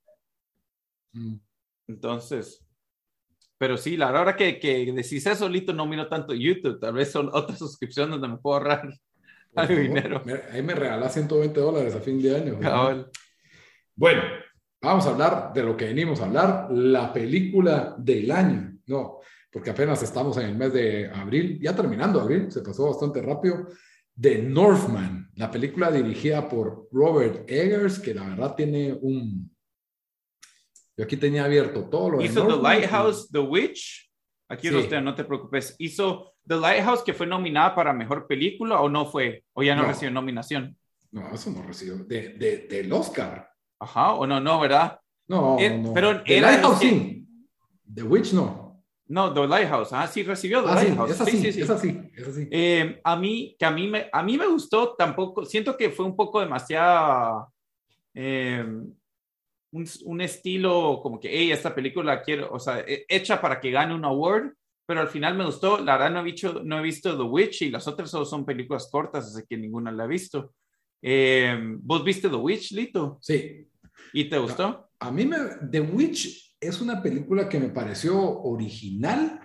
[1.12, 1.36] Mm.
[1.88, 2.64] Entonces,
[3.58, 6.80] pero sí, la hora que, que decís eso, solito no miro tanto YouTube.
[6.80, 8.92] Tal vez son otras suscripciones donde me puedo ahorrar
[9.54, 10.22] algo dinero.
[10.24, 12.58] Me, ahí me regalás 120 dólares a fin de año.
[12.60, 13.06] ¿no?
[13.94, 14.22] Bueno,
[14.82, 18.78] vamos a hablar de lo que venimos a hablar, la película del año.
[18.86, 19.20] No,
[19.54, 23.68] porque apenas estamos en el mes de abril, ya terminando abril, se pasó bastante rápido.
[24.20, 29.48] The Northman, la película dirigida por Robert Eggers, que la verdad tiene un...
[30.96, 34.10] Yo aquí tenía abierto todo lo Hizo The Lighthouse, The Witch.
[34.48, 34.74] Aquí sí.
[34.74, 35.76] usted, no te preocupes.
[35.78, 39.82] Hizo The Lighthouse, que fue nominada para Mejor Película, o no fue, o ya no,
[39.82, 39.88] no.
[39.88, 40.76] recibió nominación.
[41.12, 41.98] No, eso no recibió.
[41.98, 43.48] De, de, del Oscar.
[43.78, 44.98] Ajá, o no, no, ¿verdad?
[45.28, 45.94] No, eh, no.
[45.94, 47.24] Pero The Lighthouse sí.
[47.94, 48.63] The Witch no.
[49.06, 51.08] No, The Lighthouse, ah, sí recibió The ah, Lighthouse.
[51.08, 52.48] Sí, es así, sí, sí, es así, es así.
[52.50, 56.06] Eh, a mí, que a mí me, a mí me gustó tampoco, siento que fue
[56.06, 57.52] un poco demasiado,
[58.14, 58.64] eh,
[59.72, 63.94] un, un, estilo como que, hey, esta película quiero, o sea, hecha para que gane
[63.94, 64.52] un award,
[64.86, 67.62] pero al final me gustó, la verdad no he visto, no he visto The Witch
[67.62, 70.54] y las otras solo son películas cortas, así que ninguna la he visto.
[71.02, 73.18] Eh, ¿Vos viste The Witch, Lito?
[73.20, 73.68] Sí.
[74.12, 74.88] ¿Y te gustó?
[74.98, 75.36] A, a mí me,
[75.70, 79.40] The Witch es una película que me pareció original,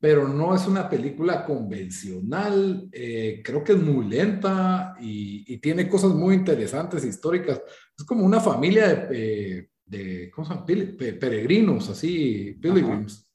[0.00, 2.88] pero no es una película convencional.
[2.92, 7.60] Eh, creo que es muy lenta y, y, tiene cosas muy interesantes, históricas.
[7.96, 10.66] Es como una familia de, eh, de ¿cómo se llama?
[10.66, 13.28] peregrinos, así, pilgrims,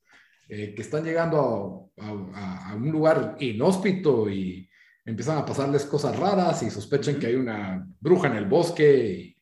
[0.47, 4.69] eh, que están llegando a, a, a, un lugar inhóspito y
[5.05, 9.05] empiezan a pasarles cosas raras y sospechan que hay una bruja en el bosque.
[9.19, 9.32] Y,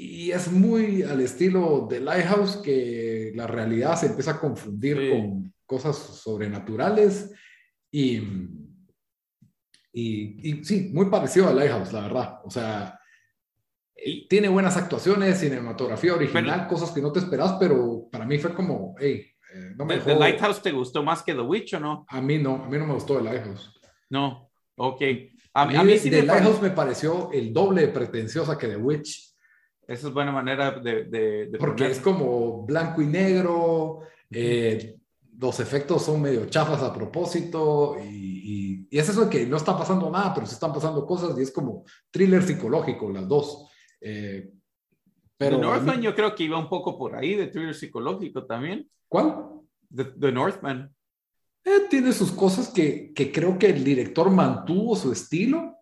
[0.00, 5.10] y, es muy al estilo de Lighthouse, que la realidad se empieza a confundir sí.
[5.10, 7.32] con cosas sobrenaturales.
[7.90, 8.16] Y,
[9.92, 12.40] y, y, sí, muy parecido a Lighthouse, la verdad.
[12.44, 12.98] O sea,
[14.28, 18.54] tiene buenas actuaciones, cinematografía original, pero, cosas que no te esperas, pero para mí fue
[18.54, 22.06] como, hey, eh, no me ¿The, Lighthouse te gustó más que The Witch o no?
[22.08, 23.70] A mí no, a mí no me gustó The Lighthouse.
[24.08, 25.02] No, ok.
[25.52, 29.29] A, a mí, sí The Lighthouse me pareció el doble de pretenciosa que The Witch.
[29.90, 31.04] Esa es buena manera de...
[31.04, 31.90] de, de Porque poner.
[31.90, 34.96] es como blanco y negro, eh,
[35.36, 39.56] los efectos son medio chafas a propósito y, y, y, es eso de que no
[39.56, 43.68] está pasando nada, pero se están pasando cosas y es como thriller psicológico las dos.
[44.00, 44.52] Eh,
[45.36, 46.04] pero The Northman mí...
[46.04, 48.88] yo creo que iba un poco por ahí de thriller psicológico también.
[49.08, 49.44] ¿Cuál?
[49.92, 50.94] The, The Northman.
[51.64, 55.78] Eh, tiene sus cosas que, que, creo que el director mantuvo su estilo,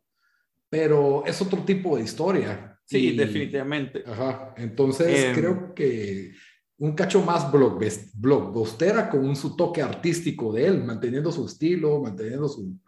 [0.70, 2.77] pero es otro tipo de historia.
[2.88, 4.02] Sí, y, definitivamente.
[4.06, 6.32] Ajá, entonces eh, creo que
[6.78, 12.48] un cacho más blockbustera con un, su toque artístico de él, manteniendo su estilo, manteniendo
[12.48, 12.78] su,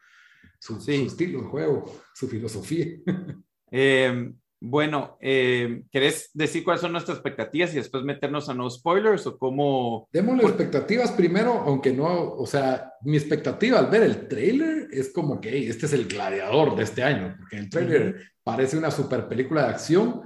[0.59, 0.97] su, sí.
[1.01, 1.85] su estilo de juego,
[2.15, 2.87] su filosofía.
[3.73, 9.27] Eh, Bueno, eh, ¿querés decir cuáles son nuestras expectativas y después meternos a no spoilers
[9.27, 10.07] o cómo?
[10.13, 15.41] Démosle expectativas primero, aunque no, o sea, mi expectativa al ver el trailer es como
[15.41, 19.63] que este es el gladiador de este año, porque el trailer parece una super película
[19.63, 20.25] de acción,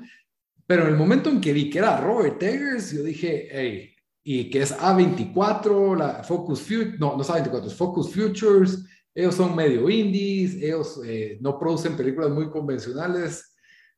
[0.67, 3.95] pero en el momento en que vi que era Robert Eggers, yo dije, hey,
[4.25, 9.37] y que es A24, la Focus Future, no, no es A24, es Focus Futures, ellos
[9.37, 13.54] son medio indies, ellos eh, no producen películas muy convencionales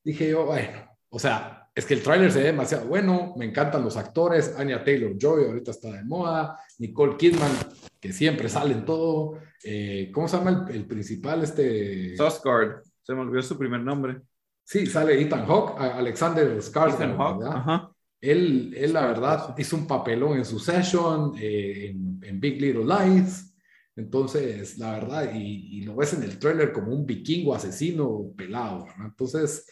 [0.07, 3.83] dije yo, bueno, o sea, es que el tráiler se ve demasiado bueno, me encantan
[3.83, 7.51] los actores, Anya Taylor-Joy ahorita está de moda, Nicole Kidman,
[8.01, 11.43] que siempre sale en todo, eh, ¿cómo se llama el, principal?
[11.43, 12.17] Este...
[12.17, 14.21] Susgard, se me olvidó su primer nombre.
[14.63, 17.89] Sí, sale Ethan Hawke, Alexander Skarsgård, ¿verdad?
[18.21, 23.55] Él, él, la verdad, hizo un papelón en Succession, eh, en, en, Big Little Lies.
[23.95, 28.87] Entonces, la verdad, y, y, lo ves en el trailer como un vikingo asesino pelado,
[28.87, 29.07] ¿verdad?
[29.07, 29.67] Entonces,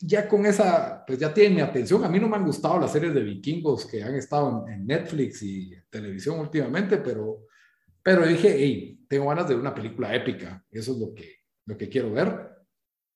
[0.00, 2.04] ya con esa, pues ya tiene mi atención.
[2.04, 5.42] A mí no me han gustado las series de vikingos que han estado en, Netflix
[5.42, 7.46] y televisión últimamente, pero,
[8.02, 10.64] pero dije, hey, tengo ganas de una película épica.
[10.70, 12.50] Eso es lo que, lo que quiero ver.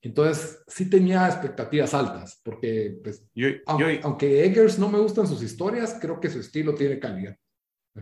[0.03, 3.27] Entonces, sí tenía expectativas altas, porque, pues,
[3.65, 7.35] aunque, Eggers no me gustan sus historias, creo que su estilo tiene calidad.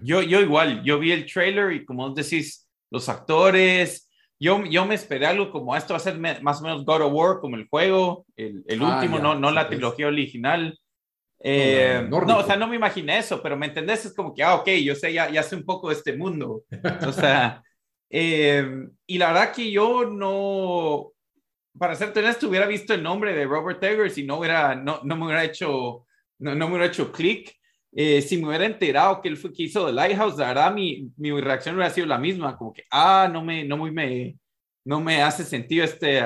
[0.03, 4.11] Yo, yo igual, yo vi el trailer y como decís, los actores,
[4.43, 7.13] yo, yo me esperé algo como esto va a ser más o menos God of
[7.13, 10.77] War, como el juego, el, el ah, último, no, no la trilogía original.
[11.39, 14.05] Eh, no, o sea, no me imaginé eso, pero ¿me entendés?
[14.05, 16.65] Es como que, ah, ok, yo sé, ya, ya sé un poco de este mundo.
[17.07, 17.63] O sea,
[18.11, 18.67] eh,
[19.07, 21.13] y la verdad que yo no,
[21.79, 25.17] para ser honesto, hubiera visto el nombre de Robert Eggers y no, hubiera, no, no
[25.17, 26.05] me hubiera hecho,
[26.41, 27.55] no, no me hubiera hecho clic.
[27.95, 31.11] Eh, si me hubiera enterado que él fue que hizo The Lighthouse, la verdad mi,
[31.17, 34.39] mi reacción hubiera sido la misma, como que, ah, no me, no muy me,
[34.85, 36.23] no me hace sentido este,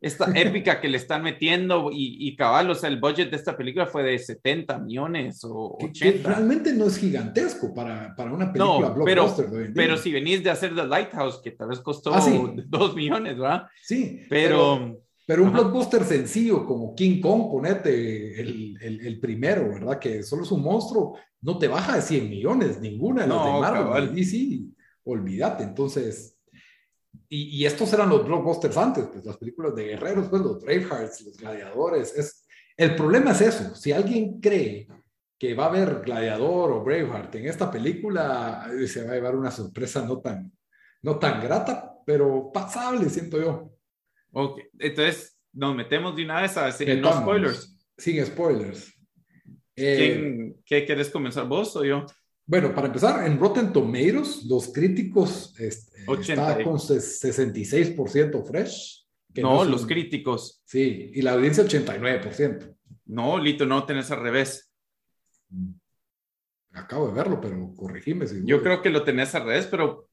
[0.00, 3.56] esta épica que le están metiendo y, y cabal, o sea, el budget de esta
[3.56, 6.28] película fue de 70 millones o 80.
[6.28, 9.46] realmente no es gigantesco para, para una película no, blockbuster.
[9.48, 13.38] Pero, pero si venís de hacer The Lighthouse, que tal vez costó 2 ah, millones,
[13.38, 13.66] ¿verdad?
[13.80, 14.22] Sí.
[14.28, 19.98] pero pero un blockbuster sencillo como King Kong, ponete el, el, primero, ¿verdad?
[19.98, 23.50] Que solo es un monstruo, no te baja de 100 millones, ninguna de las de
[23.60, 24.72] Marvel, sí,
[25.04, 25.64] olvídate.
[25.64, 26.38] Entonces,
[27.28, 31.22] y, y, estos eran los blockbusters antes, pues las películas de guerreros, pues los Bravehearts,
[31.22, 32.16] los gladiadores.
[32.16, 34.86] Es, el problema es eso, si alguien cree
[35.38, 39.50] que va a haber gladiador o Braveheart en esta película, se va a llevar una
[39.50, 40.52] sorpresa no tan,
[41.02, 43.75] no tan grata, pero pasable, siento yo.
[44.32, 47.76] Ok, entonces nos metemos de una vez a decir no spoilers.
[47.96, 48.92] Sin spoilers.
[49.74, 52.04] Eh, ¿Qué quieres comenzar vos o yo?
[52.46, 59.04] Bueno, para empezar, en Rotten Tomatoes, los críticos este, están con 66% fresh.
[59.36, 60.62] no, los críticos.
[60.64, 62.76] Sí, y la audiencia 89%.
[63.06, 64.72] No, Lito, no tenés al revés.
[65.50, 65.72] Mm.
[66.72, 68.26] Acabo de verlo, pero corregime.
[68.26, 70.08] Si Yo creo que lo tenés al revés, pero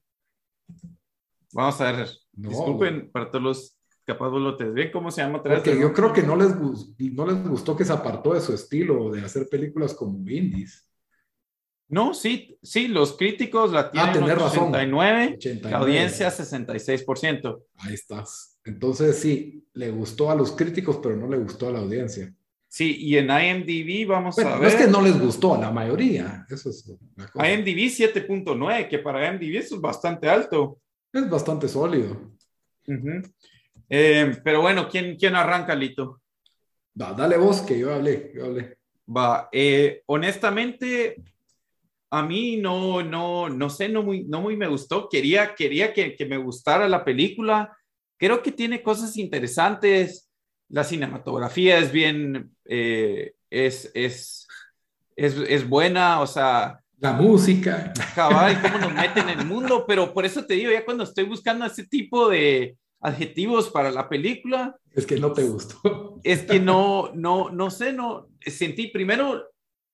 [1.52, 2.08] vamos a ver.
[2.32, 3.73] Disculpen para todos los
[4.04, 5.42] capaz vos lo bien, ¿cómo se llama?
[5.42, 9.10] Porque yo creo que no les, no les gustó que se apartó de su estilo
[9.10, 10.88] de hacer películas como indies.
[11.88, 17.62] No, sí, sí, los críticos la tienen ah, 89, la audiencia 66%.
[17.76, 18.58] Ahí estás.
[18.64, 22.34] Entonces sí, le gustó a los críticos, pero no le gustó a la audiencia.
[22.68, 24.60] Sí, y en IMDb vamos a ver.
[24.60, 29.28] No es que no les gustó a la mayoría, eso es IMDb 7.9, que para
[29.28, 30.80] IMDb eso es bastante alto.
[31.12, 32.32] Es bastante sólido.
[33.88, 36.20] Eh, pero bueno, ¿quién, ¿quién arranca, Lito?
[37.00, 38.78] Va, dale vos, que yo hablé, yo hablé.
[39.06, 41.16] Va, eh, honestamente,
[42.10, 45.08] a mí no, no, no sé, no muy, no muy me gustó.
[45.08, 47.76] Quería, quería que, que me gustara la película.
[48.16, 50.30] Creo que tiene cosas interesantes.
[50.68, 54.46] La cinematografía es bien, eh, es, es,
[55.16, 57.92] es, es buena, o sea, la música.
[58.14, 61.24] Cabal, cómo nos meten en el mundo, pero por eso te digo, ya cuando estoy
[61.24, 64.76] buscando ese tipo de, adjetivos para la película.
[64.92, 66.20] Es que no te gustó.
[66.24, 69.50] Es que no, no, no sé, no, sentí primero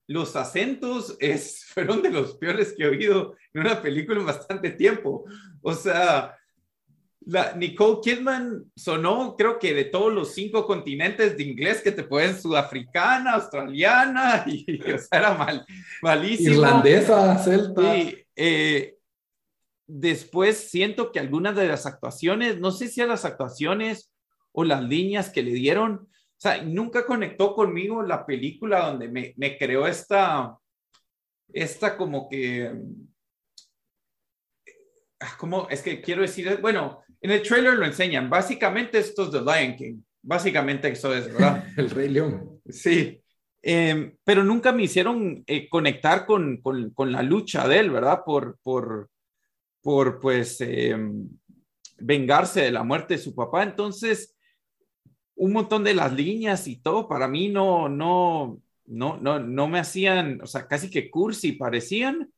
[0.07, 4.70] los acentos es, fueron de los peores que he oído en una película en bastante
[4.70, 5.25] tiempo.
[5.61, 6.37] O sea,
[7.27, 12.05] la Nicole Kidman sonó, creo que de todos los cinco continentes de inglés que te
[12.05, 15.66] pueden, sudafricana, australiana, y, o sea, era mal,
[16.01, 16.55] malísimo.
[16.55, 17.94] Irlandesa, celta.
[17.94, 18.99] Sí, eh,
[19.90, 24.12] después siento que algunas de las actuaciones, no sé si a las actuaciones
[24.53, 29.35] o las líneas que le dieron, o sea, nunca conectó conmigo la película donde me,
[29.37, 30.57] me creó esta,
[31.53, 32.72] esta como que,
[35.20, 39.31] ah, como es que quiero decir, bueno, en el trailer lo enseñan, básicamente esto es
[39.33, 41.64] The Lion King, básicamente eso es, ¿verdad?
[41.76, 42.61] el Rey León.
[42.68, 43.20] Sí.
[43.62, 48.22] Em, pero nunca me hicieron eh, conectar con, con, con, la lucha de él, ¿verdad?
[48.24, 49.11] Por, por,
[49.82, 51.28] por pues, em,
[51.98, 53.62] vengarse de la muerte de su papá.
[53.62, 54.36] Entonces,
[55.36, 59.78] un montón de las líneas y todo, para mí no, no, no, no, no me
[59.78, 62.30] hacían, o sea, casi que cursi parecían.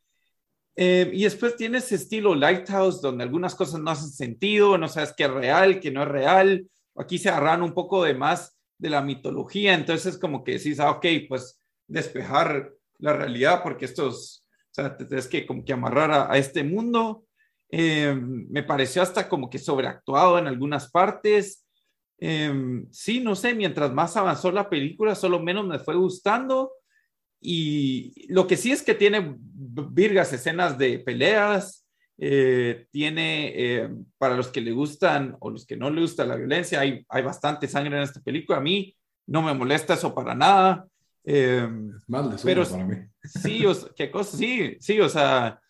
[0.76, 5.12] Eh, y después tiene ese estilo Lighthouse, donde algunas cosas no hacen sentido, no sabes
[5.16, 6.66] qué es real, qué no es real.
[6.96, 10.90] Aquí se agarran un poco de más de la mitología, entonces como que decís, ah,
[10.90, 16.31] ok, pues despejar la realidad, porque estos, o sea, te tienes que como que amarrar
[16.31, 17.24] a, este mundo.
[17.75, 21.67] Eh, me pareció hasta como que sobreactuado en algunas partes.
[22.19, 26.71] Eh, sí, no sé, mientras más avanzó la película, solo menos me fue gustando.
[27.41, 31.83] Y lo que sí es que tiene virgas escenas de peleas,
[32.19, 36.37] eh, tiene, eh, para los que le gustan o los que no le gusta la
[36.37, 38.59] violencia, hay, hay bastante sangre en esta película.
[38.59, 38.95] A mí
[39.27, 40.87] no me molesta eso para nada.
[41.25, 41.69] Eh,
[42.07, 42.97] Mal pero para mí.
[43.25, 45.61] Sí, o, qué cosa, sí, sí, o sea,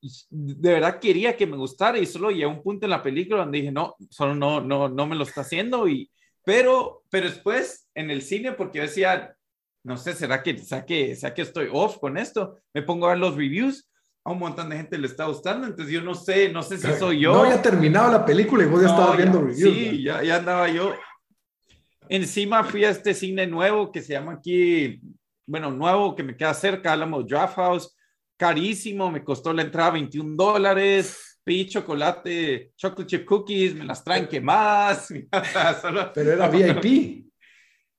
[0.00, 3.40] de verdad quería que me gustara y solo llegué a un punto en la película
[3.40, 6.10] donde dije, no, solo no, no, no me lo está haciendo y,
[6.44, 9.36] pero, pero después en el cine, porque yo decía,
[9.84, 12.58] no sé, ¿será que, ¿será que, ¿será que estoy off con esto?
[12.72, 13.88] Me pongo a ver los reviews
[14.24, 16.92] a un montón de gente le está gustando, entonces yo no sé, no sé si
[16.98, 17.32] soy yo.
[17.32, 19.74] No había terminado la película y vos ya estabas viendo reviews.
[19.74, 20.94] Sí, ya, ya andaba yo.
[22.08, 25.00] Encima fui a este cine nuevo que se llama aquí,
[25.46, 27.96] bueno, nuevo que me queda cerca, hablamos Draft House,
[28.38, 34.28] carísimo, me costó la entrada 21 dólares, pedí chocolate, chocolate chip cookies, me las traen
[34.28, 35.08] quemadas.
[36.14, 37.26] Pero era VIP.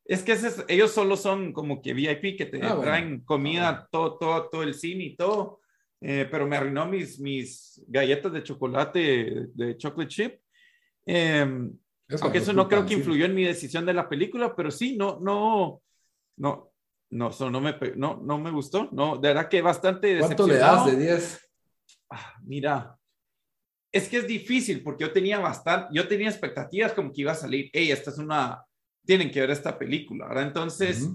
[0.05, 0.35] Es que
[0.69, 4.63] ellos solo son como que VIP que te ah, traen comida, ah, todo, todo, todo
[4.63, 5.59] el cine y todo.
[6.01, 10.39] Eh, pero me arruinó mis, mis galletas de chocolate, de chocolate chip.
[11.05, 11.69] Eh,
[12.21, 15.19] aunque eso no creo que influyó en mi decisión de la película, pero sí, no,
[15.19, 15.81] no,
[16.37, 16.68] no,
[17.11, 18.89] no, no, me, no, no me gustó.
[18.91, 21.49] No, de verdad que bastante ¿Cuánto le das de 10?
[22.11, 22.99] Ah, mira,
[23.91, 27.35] es que es difícil porque yo tenía bastante, yo tenía expectativas como que iba a
[27.35, 28.63] salir, hey, esta es una,
[29.05, 30.47] tienen que ver esta película, ¿verdad?
[30.47, 31.09] Entonces,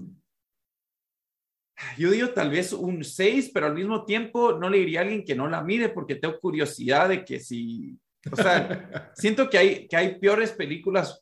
[1.97, 5.23] yo digo tal vez un 6, pero al mismo tiempo no le diría a alguien
[5.23, 7.97] que no la mire porque tengo curiosidad de que si,
[8.31, 11.21] o sea, siento que hay, que hay peores películas.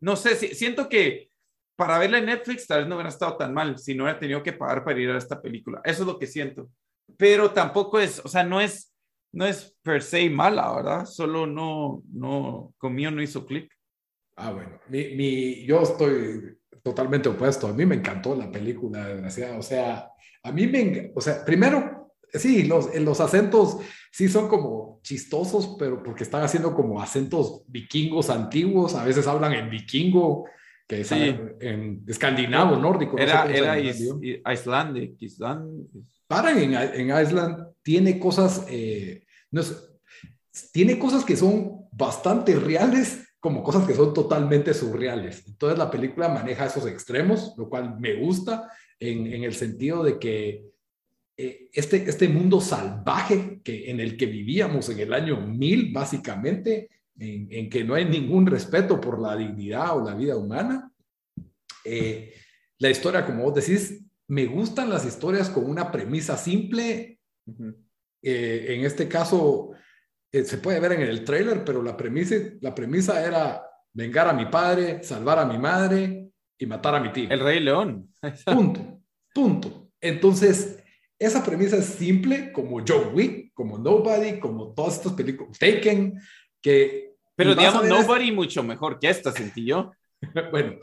[0.00, 1.30] No sé, siento que
[1.76, 4.42] para verla en Netflix tal vez no hubiera estado tan mal si no hubiera tenido
[4.42, 5.80] que pagar para ir a esta película.
[5.84, 6.70] Eso es lo que siento.
[7.16, 8.92] Pero tampoco es, o sea, no es,
[9.32, 11.06] no es per se mala, ¿verdad?
[11.06, 13.72] Solo no, no, conmigo no hizo clic.
[14.36, 17.66] Ah, bueno, mi, mi, yo estoy totalmente opuesto.
[17.66, 19.58] A mí me encantó la película, desgraciada.
[19.58, 20.08] O sea,
[20.42, 23.78] a mí me, o sea, primero, sí, los, los acentos
[24.12, 28.94] sí son como chistosos, pero porque están haciendo como acentos vikingos antiguos.
[28.94, 30.46] A veces hablan en vikingo,
[30.86, 33.18] que es en escandinavo, nórdico.
[33.18, 34.96] Era, era Island,
[36.26, 39.62] Paran en, en Island, tiene cosas, eh, no
[40.72, 45.46] tiene cosas que son bastante reales como cosas que son totalmente surreales.
[45.46, 50.18] Entonces la película maneja esos extremos, lo cual me gusta en, en el sentido de
[50.18, 50.64] que
[51.36, 56.88] eh, este, este mundo salvaje que, en el que vivíamos en el año 1000, básicamente,
[57.18, 60.90] en, en que no hay ningún respeto por la dignidad o la vida humana.
[61.84, 62.34] Eh,
[62.78, 67.20] la historia, como vos decís, me gustan las historias con una premisa simple.
[68.22, 69.72] Eh, en este caso,
[70.32, 74.32] eh, se puede ver en el trailer, pero la premisa, la premisa era vengar a
[74.32, 77.28] mi padre, salvar a mi madre y matar a mi tío.
[77.30, 78.12] El Rey León.
[78.46, 79.02] punto,
[79.34, 79.90] punto.
[80.00, 80.82] Entonces,
[81.18, 86.18] esa premisa es simple, como Joe Wick, como Nobody, como todas estas películas, Taken,
[86.64, 87.14] que...
[87.36, 89.92] Pero digamos, Nobody mucho mejor que esta, sentí yo.
[90.50, 90.76] bueno,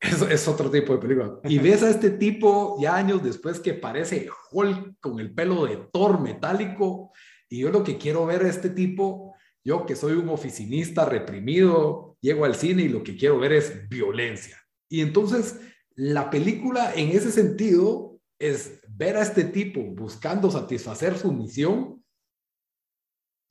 [0.00, 1.38] eso es otro tipo de película.
[1.44, 5.76] Y ves a este tipo ya años después que parece Hulk con el pelo de
[5.92, 7.12] Thor metálico
[7.48, 12.16] y yo lo que quiero ver a este tipo, yo que soy un oficinista reprimido,
[12.20, 14.56] llego al cine y lo que quiero ver es violencia.
[14.88, 15.60] Y entonces
[15.94, 22.02] la película en ese sentido es ver a este tipo buscando satisfacer su misión.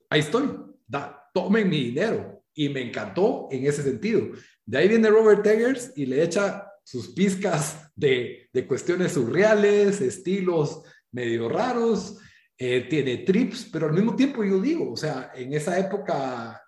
[0.10, 0.50] Ahí estoy,
[0.88, 2.44] da, tomen mi dinero.
[2.54, 4.30] Y me encantó en ese sentido.
[4.66, 10.84] De ahí viene Robert Eggers y le echa sus pizcas de, de cuestiones surreales, estilos
[11.12, 12.18] medio raros,
[12.58, 16.62] eh, tiene trips, pero al mismo tiempo yo digo, o sea, en esa época,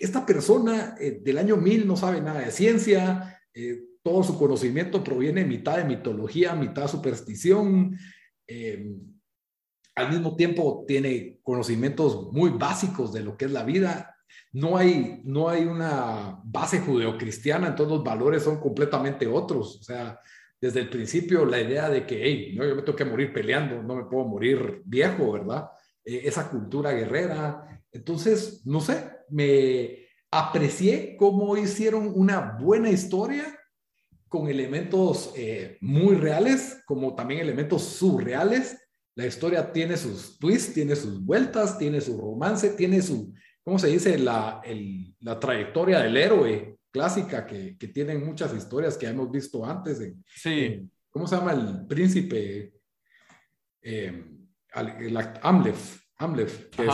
[0.00, 5.04] esta persona eh, del año 1000 no sabe nada de ciencia, eh, todo su conocimiento
[5.04, 7.98] proviene mitad de mitología, mitad superstición,
[9.94, 14.10] al mismo tiempo tiene conocimientos muy básicos de lo que es la vida.
[14.52, 19.80] no hay, no hay una base judeocristiana, entonces los valores son completamente otros.
[19.80, 20.20] O sea,
[20.60, 23.82] desde el principio la idea de que, hey, no, yo me tengo que morir peleando,
[23.82, 25.68] no me puedo morir viejo, ¿verdad?
[26.04, 27.82] Eh, esa cultura guerrera.
[27.92, 33.44] Entonces, no sé, me aprecié cómo hicieron una buena historia
[34.28, 38.83] con elementos eh, muy reales, como también elementos surreales.
[39.16, 43.88] La historia tiene sus twists, tiene sus vueltas, tiene su romance, tiene su, ¿cómo se
[43.88, 44.18] dice?
[44.18, 44.60] La,
[45.20, 50.00] la trayectoria del héroe clásica que, que, tienen muchas historias que hemos visto antes.
[50.26, 50.88] sí.
[51.14, 52.72] ¿Cómo se llama el príncipe?
[53.80, 54.24] Eh,
[54.74, 55.76] el, Amleth,
[56.16, 56.88] Amleth que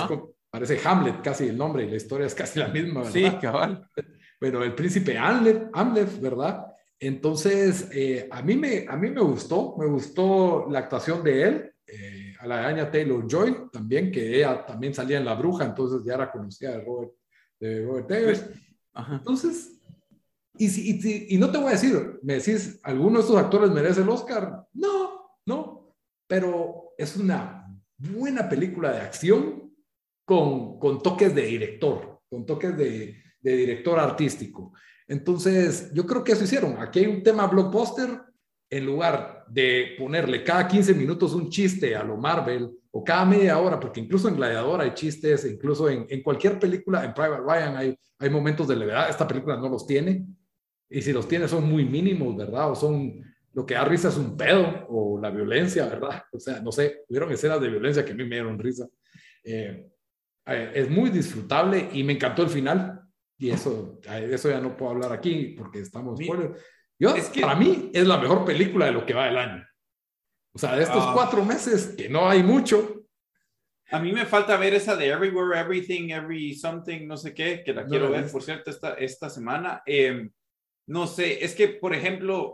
[0.50, 3.12] parece Hamlet casi el nombre y la historia es casi la misma, ¿verdad?
[3.12, 3.88] Sí, cabal.
[4.38, 6.66] Pero el príncipe Amleth, Amleth ¿verdad?
[6.98, 11.72] Entonces, eh, a, mí me, a mí me gustó, me gustó la actuación de él,
[11.92, 16.04] eh, a la daña Taylor Joy también, que ella también salía en La Bruja, entonces
[16.04, 17.12] ya era conocida de Robert,
[17.58, 18.36] de Robert Taylor.
[19.12, 19.80] Entonces,
[20.56, 24.02] y, si, y, no te voy a decir, me decís, ¿alguno de estos actores merece
[24.02, 24.66] el Oscar?
[24.74, 27.66] No, no, pero es una
[27.96, 29.72] buena película de acción
[30.24, 34.72] con, con toques de director, con toques de, de director artístico.
[35.08, 36.78] Entonces, yo creo que eso hicieron.
[36.78, 38.22] Aquí hay un tema blockbuster,
[38.70, 43.58] en lugar de ponerle cada 15 minutos un chiste a lo Marvel o cada media
[43.58, 47.76] hora, porque incluso en Gladiador hay chistes, incluso en, en cualquier película, en Private Ryan
[47.76, 50.24] hay, hay momentos de levedad, esta película no los tiene,
[50.88, 52.70] y si los tiene son muy mínimos, ¿verdad?
[52.70, 53.22] O son,
[53.52, 56.22] lo que da risa es un pedo, o la violencia, ¿verdad?
[56.32, 58.86] O sea, no sé, hubieron escenas de violencia que a mí me dieron risa.
[59.42, 59.90] Eh,
[60.46, 63.00] eh, es muy disfrutable y me encantó el final
[63.38, 66.18] y eso, eso ya no puedo hablar aquí porque estamos
[67.00, 69.66] Yo, es que, para mí es la mejor película de lo que va del año.
[70.52, 71.12] O sea, de estos ah.
[71.14, 73.06] cuatro meses, que no hay mucho.
[73.90, 77.72] A mí me falta ver esa de Everywhere, Everything, Every Something, no sé qué, que
[77.72, 79.82] la quiero ver, por cierto, esta, esta semana.
[79.86, 80.30] Em,
[80.88, 82.52] no sé, es que, por ejemplo,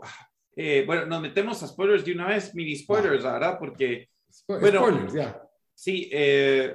[0.55, 3.57] eh, bueno, nos metemos a spoilers de una vez, mini spoilers, ¿verdad?
[3.59, 4.09] Porque,
[4.47, 5.43] bueno, spoilers, ya.
[5.73, 6.73] Sí, eh,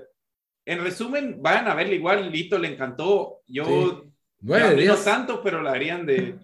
[0.67, 3.41] en resumen, vayan a verla igual, Lito le encantó.
[3.47, 4.05] Yo
[4.43, 6.37] no tanto, pero la harían de,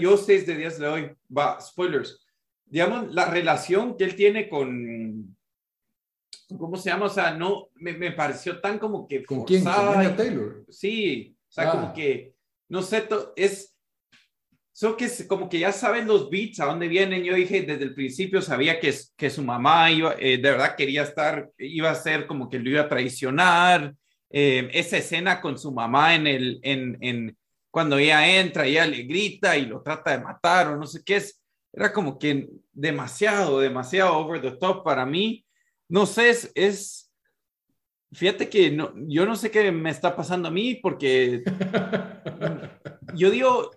[0.00, 1.16] Yo seis de 10 le doy.
[1.36, 2.24] Va, spoilers.
[2.64, 5.36] Digamos, la relación que él tiene con,
[6.58, 7.06] ¿cómo se llama?
[7.06, 9.64] O sea, no, me, me pareció tan como que ¿Con quién?
[9.64, 10.64] ¿Con Taylor?
[10.70, 11.92] Sí, o sea, como ah.
[11.92, 12.34] que,
[12.68, 13.72] no sé, es,
[14.74, 17.22] So que como que ya saben los beats a dónde vienen.
[17.22, 21.02] Yo dije desde el principio, sabía que, que su mamá iba, eh, de verdad quería
[21.02, 23.94] estar, iba a ser como que lo iba a traicionar.
[24.30, 27.36] Eh, esa escena con su mamá en el, en, en,
[27.72, 31.16] cuando ella entra, ella le grita y lo trata de matar o no sé qué
[31.16, 31.42] es.
[31.72, 35.46] Era como que demasiado, demasiado over the top para mí.
[35.88, 37.10] No sé, es, es
[38.12, 41.42] fíjate que no, yo no sé qué me está pasando a mí porque
[43.14, 43.70] yo digo,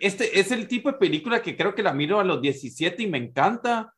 [0.00, 3.08] este es el tipo de película que creo que la miro a los 17 y
[3.08, 3.94] me encanta,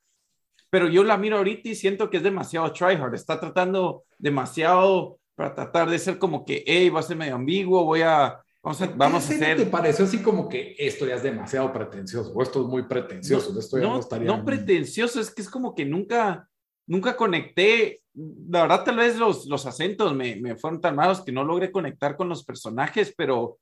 [0.71, 5.55] pero yo la miro ahorita y siento que es demasiado tryhard, está tratando demasiado para
[5.55, 8.87] tratar de ser como que, hey, va a ser medio ambiguo, voy a, vamos a,
[8.87, 9.57] vamos a hacer...
[9.57, 13.53] ¿Te pareció así como que esto ya es demasiado pretencioso o esto es muy pretencioso?
[13.53, 14.27] No, esto ya no, estaría...
[14.27, 16.49] no pretencioso, es que es como que nunca,
[16.87, 21.33] nunca conecté, la verdad tal vez los, los acentos me, me fueron tan malos que
[21.33, 23.59] no logré conectar con los personajes, pero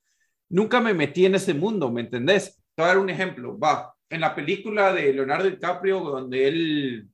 [0.49, 2.57] nunca me metí en ese mundo, ¿me entendés?
[2.75, 3.59] Te voy a dar un ejemplo.
[3.59, 7.09] Va, en la película de Leonardo DiCaprio, donde él,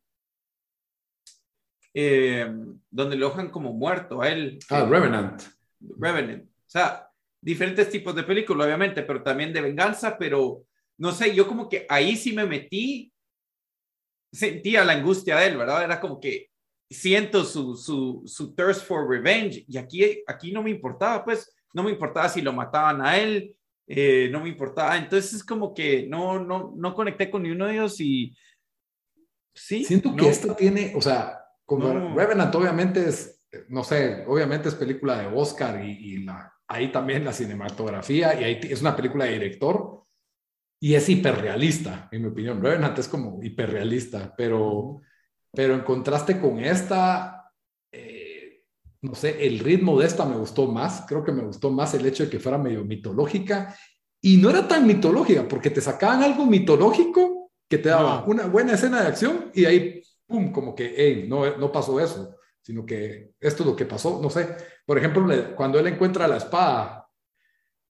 [1.93, 2.53] eh,
[2.91, 4.59] donde lo dejan como muerto a él.
[4.71, 5.43] Ah, Revenant.
[5.99, 6.45] Revenant.
[6.45, 7.09] O sea,
[7.45, 10.65] diferentes tipos de películas, obviamente, pero también de venganza, pero
[10.97, 13.13] no sé, yo como que ahí sí me metí,
[14.33, 15.85] sentía la angustia de él, ¿verdad?
[15.85, 16.51] Era como que
[16.91, 21.83] siento su, su, su thirst for revenge y aquí, aquí no me importaba, pues no
[21.83, 23.55] me importaba si lo mataban a él,
[23.87, 24.97] eh, no me importaba.
[24.97, 28.35] Entonces es como que no, no, no conecté con ninguno de ellos y
[29.55, 29.85] sí.
[29.85, 35.19] Siento que esto tiene, o sea, como Revenant obviamente es, no sé, obviamente es película
[35.19, 40.05] de Oscar y, la, ahí también la cinematografía y ahí es una película de director
[40.81, 42.63] y es hiperrealista, en mi opinión.
[42.63, 45.01] Revenant es como hiperrealista, pero,
[45.53, 47.35] pero en contraste con esta,
[49.05, 52.07] no sé, el ritmo de esta me gustó más, creo que me gustó más el
[52.07, 53.77] hecho de que fuera medio mitológica
[54.21, 58.73] y no era tan mitológica porque te sacaban algo mitológico que te daba una buena
[58.73, 62.35] escena de acción y ahí, pum, como que, hey, no, no pasó eso,
[62.65, 64.57] sino que esto es lo que pasó, no sé,
[64.87, 67.07] por ejemplo, cuando él encuentra la espada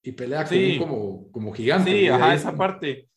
[0.03, 0.45] y pelea
[0.77, 1.91] como, como gigante.
[1.91, 3.09] Sí, ajá, esa parte.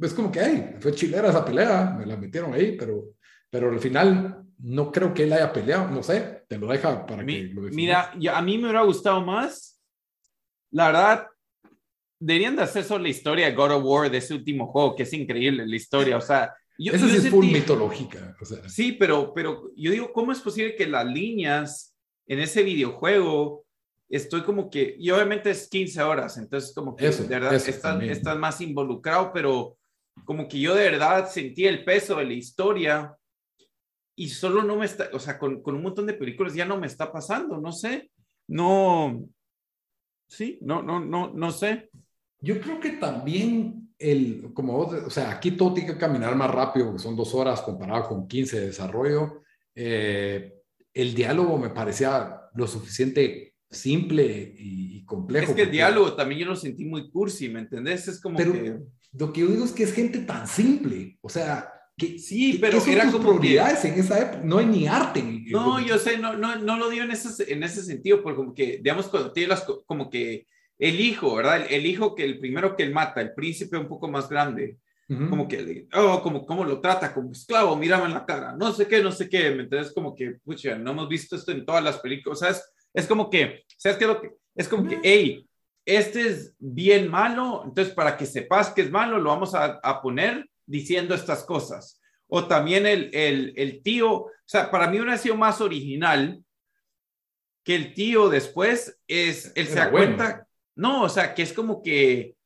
[0.00, 3.14] es como que, hey, fue chilera esa pelea, me la metieron ahí, pero,
[3.48, 7.24] pero al final no creo que él haya peleado, no sé, te lo deja para
[7.24, 9.80] que lo Mira, a mí me hubiera gustado más,
[10.72, 11.26] la verdad,
[12.18, 15.04] deberían de hacer sobre la historia de God of War, de ese último juego, que
[15.04, 16.52] es increíble la historia, o sea...
[16.82, 18.36] Yo, Esa es full mitológica.
[18.68, 21.94] Sí, pero, pero yo digo, ¿cómo es posible que las líneas
[22.26, 23.64] en ese videojuego
[24.08, 28.60] estoy como que, y obviamente es 15 horas, entonces como que de verdad estás, más
[28.60, 29.78] involucrado, pero
[30.24, 33.16] como que yo de verdad sentí el peso de la historia
[34.14, 36.78] y solo no me está, o sea, con, con, un montón de películas ya no
[36.78, 38.10] me está pasando, no sé,
[38.48, 39.24] no,
[40.28, 41.90] sí, no, no, no, no sé.
[42.42, 46.86] Yo creo que también el, como o sea, aquí todo tiene que caminar más rápido,
[46.86, 49.42] porque son dos horas comparado con 15 de desarrollo.
[49.74, 50.52] Eh,
[50.92, 55.50] el diálogo me parecía lo suficiente simple y, complejo.
[55.50, 58.08] Es que el diálogo también yo lo sentí muy cursi, ¿me entendés?
[58.08, 58.76] Es como pero que...
[59.14, 62.82] Lo que yo digo es que es gente tan simple, o sea, que, sí, pero
[62.82, 65.22] ¿qué eran como prioridades en esa época, no hay ni arte.
[65.50, 68.54] no, yo sé, no, no, no lo digo en ese, en ese sentido, porque como
[68.54, 70.46] que, digamos, cuando tiene las, como que
[70.78, 71.66] el hijo, ¿verdad?
[71.68, 74.78] El, hijo que el primero que él mata, el príncipe un poco más grande,
[75.28, 78.88] como que, oh, como, como lo trata como esclavo, mírame en la cara, no sé
[78.88, 79.92] qué, no sé qué, ¿me entiendes?
[79.92, 83.06] Como que, pucha, no hemos visto esto en todas las películas, o sea, es, es
[83.06, 84.06] como que, ¿sabes qué?
[84.06, 85.46] Lo que, es como que, hey,
[85.84, 90.00] este es bien malo, entonces para que sepas que es malo, lo vamos a, a
[90.00, 92.00] poner diciendo estas cosas.
[92.28, 96.42] O también el, el, el, tío, o sea, para mí hubiera sido más original
[97.62, 101.82] que el tío después es, él se da cuenta, no, o sea, que es como
[101.82, 102.36] que,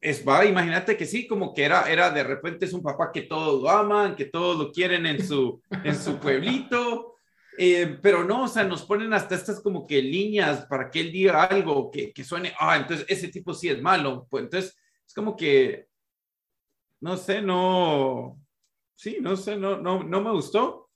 [0.00, 3.22] es, va, imagínate que sí, como que era, era de repente es un papá que
[3.22, 7.16] todos lo aman, que todos lo quieren en su, en su pueblito,
[7.58, 11.12] eh, pero no, o sea, nos ponen hasta estas como que líneas para que él
[11.12, 15.14] diga algo que, que suene, ah, entonces ese tipo sí es malo, pues entonces es
[15.14, 15.86] como que,
[17.00, 18.40] no sé, no,
[18.94, 20.90] sí, no sé, no, no, no me gustó.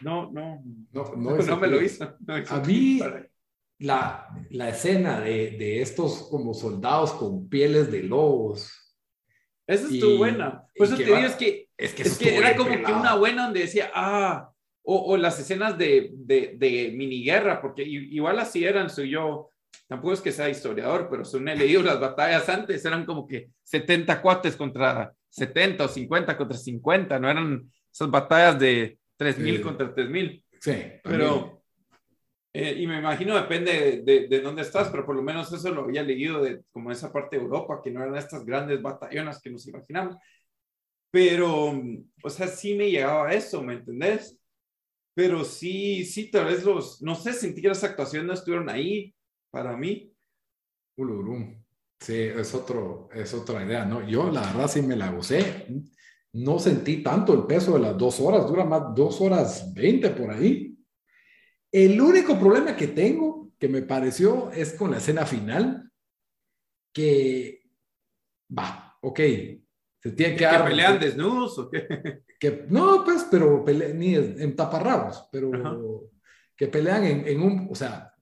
[0.00, 0.62] No, no,
[0.92, 2.16] no, no, no me lo hizo.
[2.48, 3.00] a mí,
[3.78, 8.72] la, la escena de, de, estos como soldados con pieles de lobos.
[9.66, 10.64] Esa estuvo buena.
[10.76, 13.44] Por eso te digo, es que, es que, es que era como que una buena
[13.44, 14.50] donde decía, ah,
[14.82, 19.50] o, o las escenas de, de, de mini guerra, porque igual así eran, soy yo,
[19.88, 23.50] tampoco es que sea historiador, pero según he leído las batallas antes, eran como que
[23.64, 29.92] 70 cuates contra 70 o 50 contra 50, no eran esas batallas de 3000 contra
[29.92, 30.44] 3000.
[30.60, 30.72] Sí,
[31.02, 31.55] pero
[32.58, 35.82] eh, y me imagino, depende de, de, dónde estás, pero por lo menos eso lo
[35.82, 39.50] había leído de como esa parte de Europa, que no eran estas grandes batallonas que
[39.50, 40.16] nos imaginamos.
[41.10, 41.78] Pero,
[42.22, 44.38] o sea, sí me llegaba a eso, ¿me entendés?
[45.12, 49.14] Pero sí, sí, tal vez los, no sé, sentí que las actuaciones no estuvieron ahí
[49.50, 50.10] para mí.
[50.96, 51.62] Ulurum.
[52.00, 54.08] Sí, es, otro, es otra idea, ¿no?
[54.08, 55.66] Yo la verdad sí me la gocé.
[56.32, 60.30] No sentí tanto el peso de las dos horas, dura más dos horas veinte por
[60.30, 60.75] ahí.
[61.72, 65.90] El único problema que tengo, que me pareció, es con la escena final,
[66.92, 67.62] que
[68.56, 69.20] va, ok,
[70.02, 70.62] se tiene que dar...
[70.62, 72.22] ¿Que pelean desnudos o qué?
[72.38, 76.10] Que, no, pues, pero ni en taparrabos, pero
[76.56, 78.14] que pelean en, un, o sea,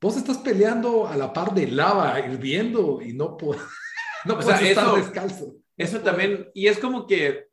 [0.00, 3.62] vos estás peleando a la par de lava hirviendo y no, puedes
[4.24, 5.56] no puedes estar descalzo.
[5.76, 7.48] Eso también, y es como que,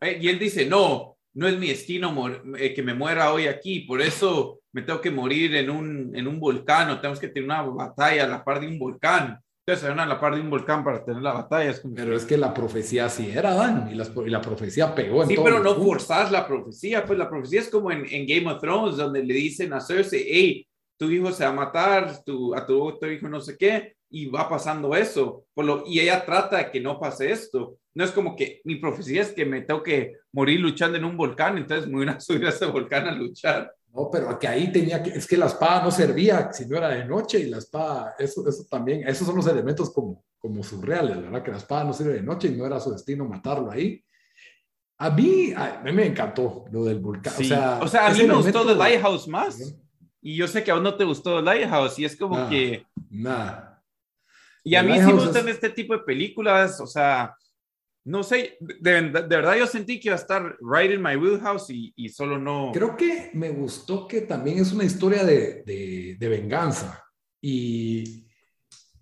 [0.00, 2.14] eh, y él dice, no, no es mi destino
[2.56, 6.26] eh, que me muera hoy aquí, por eso me tengo que morir en un, en
[6.26, 9.38] un volcán o tenemos que tener una batalla a la par de un volcán.
[9.66, 11.74] Entonces a la par de un volcán para tener la batalla.
[11.94, 13.94] pero es que la profecía sí era, Dan, y,
[14.30, 17.92] la profecía pegó en Sí, pero no forzás la profecía, pues la profecía es como
[17.92, 20.68] en, en, Game of Thrones, donde le dicen a Cersei, hey,
[20.98, 24.26] tu hijo se va a matar, tu, a tu otro hijo no sé qué, y
[24.26, 25.44] va pasando eso.
[25.54, 27.78] Por lo, y ella trata de que no pase esto.
[27.94, 31.16] No es como que mi profecía es que me tengo que morir luchando en un
[31.16, 33.72] volcán, entonces me voy a subir a ese volcán a luchar.
[33.92, 36.90] No, pero que ahí tenía que, es que la espada no servía si no era
[36.90, 41.20] de noche y la espada, eso, eso también, esos son los elementos como, como surreales,
[41.20, 41.42] ¿verdad?
[41.42, 44.02] Que la espada no sirve de noche y no era su destino matarlo ahí.
[44.98, 47.32] A mí, a mí me encantó lo del volcán.
[47.38, 49.74] O, sea, o sea, a mí me gustó The Lighthouse más.
[50.20, 52.84] Y yo sé que a vos no te gustó The Lighthouse y es como que...
[53.08, 53.67] Nada.
[54.68, 57.34] Y a mí sí me gustan este tipo de películas, o sea,
[58.04, 61.92] no sé, de, verdad yo sentí que iba a estar right in my wheelhouse y,
[61.96, 62.70] y solo no.
[62.74, 67.02] Creo que me gustó que también es una historia de, de, de venganza
[67.40, 68.26] y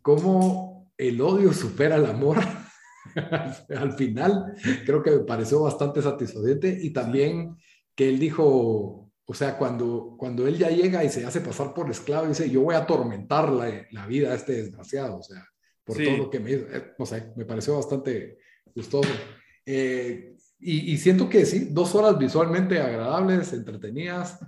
[0.02, 2.38] cómo el odio supera el amor
[3.76, 4.54] al final.
[4.84, 7.56] Creo que me pareció bastante satisfacente y también
[7.94, 11.90] que él dijo, o sea, cuando, cuando él ya llega y se hace pasar por
[11.90, 15.44] esclavo, dice, yo voy a atormentar la, la vida a este desgraciado, o sea,
[15.86, 16.66] por todo lo que me hizo.
[16.70, 18.38] Eh, no sé, me pareció bastante
[18.74, 19.08] gustoso.
[19.64, 24.38] Eh, y, siento que sí, dos horas visualmente agradables, entretenidas.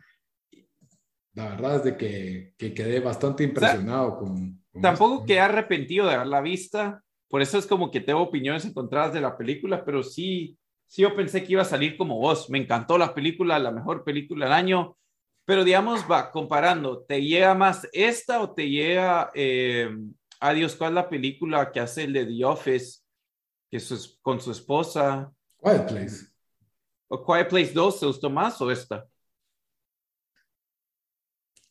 [1.34, 6.40] La verdad es de que, que quedé bastante impresionado con, Tampoco quedé arrepentido de la
[6.40, 11.02] vista, por eso es como que tengo opiniones encontradas de la película, pero sí, sí
[11.02, 12.48] yo pensé que iba a salir como vos.
[12.48, 14.96] Me encantó la película, la mejor película del año,
[15.44, 19.90] pero digamos, va, comparando, ¿te llega más esta o te llega, eh,
[20.40, 23.00] adiós, cuál es la película que hace el de The Office,
[23.70, 25.32] que es con su esposa?
[25.62, 26.26] Quiet Place.
[27.08, 29.06] ¿O Quiet Place 2 te gustó más o esta?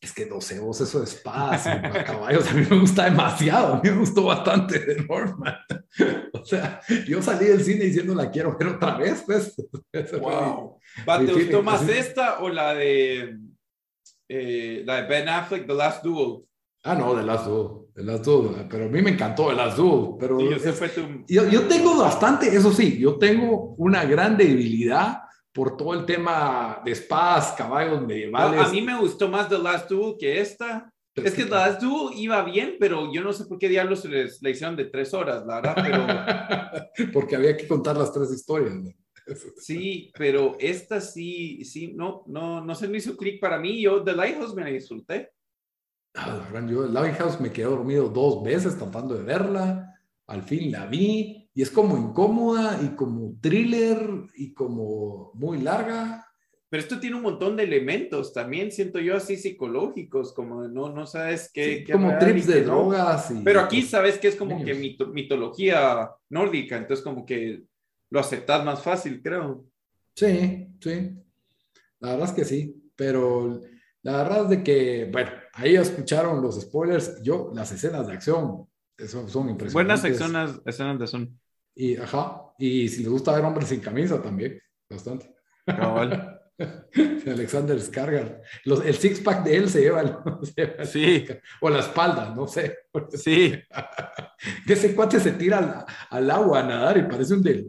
[0.00, 3.80] Es que no sé, vos eso espadas a caballos a mí me gusta demasiado, a
[3.82, 5.56] mí me gustó bastante de Norman.
[6.32, 9.56] O sea, yo salí del cine diciendo la quiero ver otra vez, pues.
[10.20, 10.78] Wow.
[11.04, 13.36] ¿Te gustó más esta o la de
[14.28, 16.44] eh, la de Ben Affleck, The Last Duel?
[16.84, 20.38] Ah, no, The Last Duel, Last Duel, pero a mí me encantó Last Duel, pero
[21.26, 25.22] yo, yo tengo bastante, eso sí, yo tengo una gran debilidad
[25.52, 28.60] por todo el tema de espadas, caballos medievales.
[28.60, 30.92] a mí me gustó más The Last Duel que esta.
[31.16, 34.08] Es que The Last Duel iba bien, pero yo no sé por qué diablos se
[34.08, 35.74] les le hicieron de tres horas, la verdad,
[36.94, 37.12] pero...
[37.12, 38.72] Porque había que contar las tres historias.
[39.56, 43.82] Sí, pero esta sí, sí, no, no, no se me hizo clic para mí.
[43.82, 45.30] Yo The Lighthouse me la disfruté.
[46.20, 49.94] Ah, yo The Lighthouse me quedé dormido dos veces tratando de verla.
[50.26, 54.00] Al fin la vi y es como incómoda y como thriller
[54.34, 56.26] y como muy larga.
[56.68, 61.06] Pero esto tiene un montón de elementos también, siento yo así psicológicos, como no, no
[61.06, 61.82] sabes qué...
[61.90, 63.32] como trips de drogas.
[63.42, 67.62] Pero aquí sabes que es como que mitología nórdica, entonces como que
[68.10, 69.64] lo aceptas más fácil, creo.
[70.14, 71.10] Sí, sí.
[72.00, 73.60] La verdad es que sí, pero
[74.02, 78.68] la verdad es de que, bueno, ahí escucharon los spoilers, yo, las escenas de acción
[78.96, 79.72] son, son impresionantes.
[79.74, 81.40] Buenas escenas, escenas de acción.
[81.74, 85.34] Y, ajá, y si les gusta ver hombres sin camisa también, bastante.
[87.26, 88.42] Alexander Skargar.
[88.64, 90.24] el six pack de él se lleva,
[90.84, 91.26] sí.
[91.60, 92.78] o la espalda, no sé.
[93.14, 93.54] Sí.
[94.66, 97.64] ese cuate se tira al, agua a nadar y parece un, de,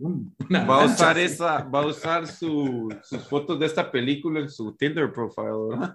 [0.51, 2.95] va a usar esa, va a usar sus
[3.29, 5.93] fotos de esta película en su Tinder profile,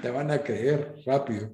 [0.00, 1.50] Te van a creer rápido.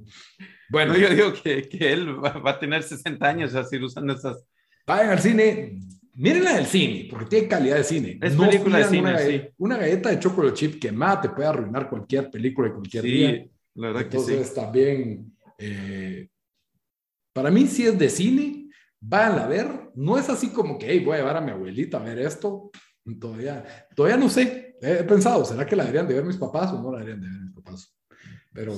[0.69, 4.45] Bueno, yo digo que, que él va, a tener 60 años así usando esas.
[4.87, 5.79] Vayan al cine,
[6.15, 8.19] mírenla del cine, porque tiene calidad de cine.
[8.21, 9.43] Es película de cine, una, sí.
[9.59, 13.47] Una galleta de chocolate chip quemada te puede arruinar cualquier película de cualquier sí, día.
[13.75, 14.55] la verdad Entonces, que sí.
[14.55, 16.29] también, eh,
[17.33, 19.91] para mí, si es de cine, vayan a ver.
[19.95, 22.71] No es así como que, hey, voy a llevar a mi abuelita a ver esto.
[23.21, 24.77] Todavía, todavía no sé.
[24.81, 27.29] He pensado, ¿será que la deberían de ver mis papás o no la deberían de
[27.29, 27.97] ver mis papás?
[28.53, 28.75] Pero...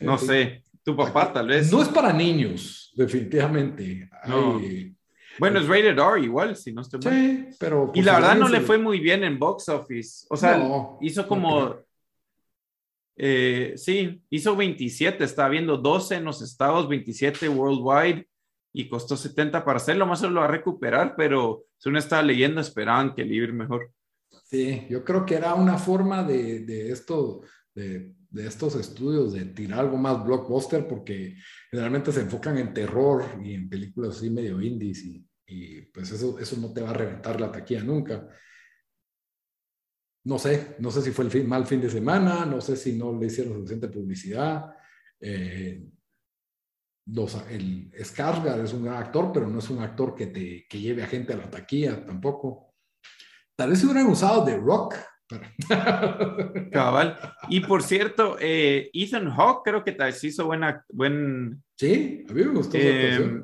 [0.00, 0.62] No sé.
[0.82, 1.70] Tu papá, tal vez.
[1.70, 4.08] No es para niños, definitivamente.
[5.40, 7.12] Bueno, es rated R igual, si no estoy mal.
[7.12, 7.90] Sí, pero.
[7.94, 10.26] Y la verdad no le fue muy bien en box office.
[10.30, 10.62] O sea,
[11.00, 11.76] hizo como.
[13.16, 18.26] Eh, sí, hizo 27, estaba viendo 12 en los estados, 27 worldwide
[18.72, 22.22] y costó 70 para hacerlo, más se lo va a recuperar, pero si uno estaba
[22.22, 23.90] leyendo, esperaban que el libro mejor.
[24.44, 27.42] Sí, yo creo que era una forma de, de esto,
[27.74, 31.36] de de estos estudios de tirar algo más blockbuster porque
[31.70, 36.38] generalmente se enfocan en terror y en películas así medio indies y, y pues eso,
[36.38, 38.28] eso no te va a reventar la taquilla nunca.
[40.24, 42.92] No sé, no sé si fue el fin, mal fin de semana, no sé si
[42.96, 44.74] no le hicieron suficiente publicidad.
[45.18, 45.82] Eh,
[47.50, 51.02] el Skarsgård es un gran actor, pero no es un actor que te que lleve
[51.02, 52.74] a gente a la taquilla tampoco.
[53.56, 54.94] Tal vez si hubieran usado The Rock
[56.72, 57.18] Cabal.
[57.48, 61.62] Y por cierto, eh, Ethan Hawke creo que tal vez hizo buena, buen...
[61.76, 62.76] Sí, a mí me gustó.
[62.78, 63.42] Eh,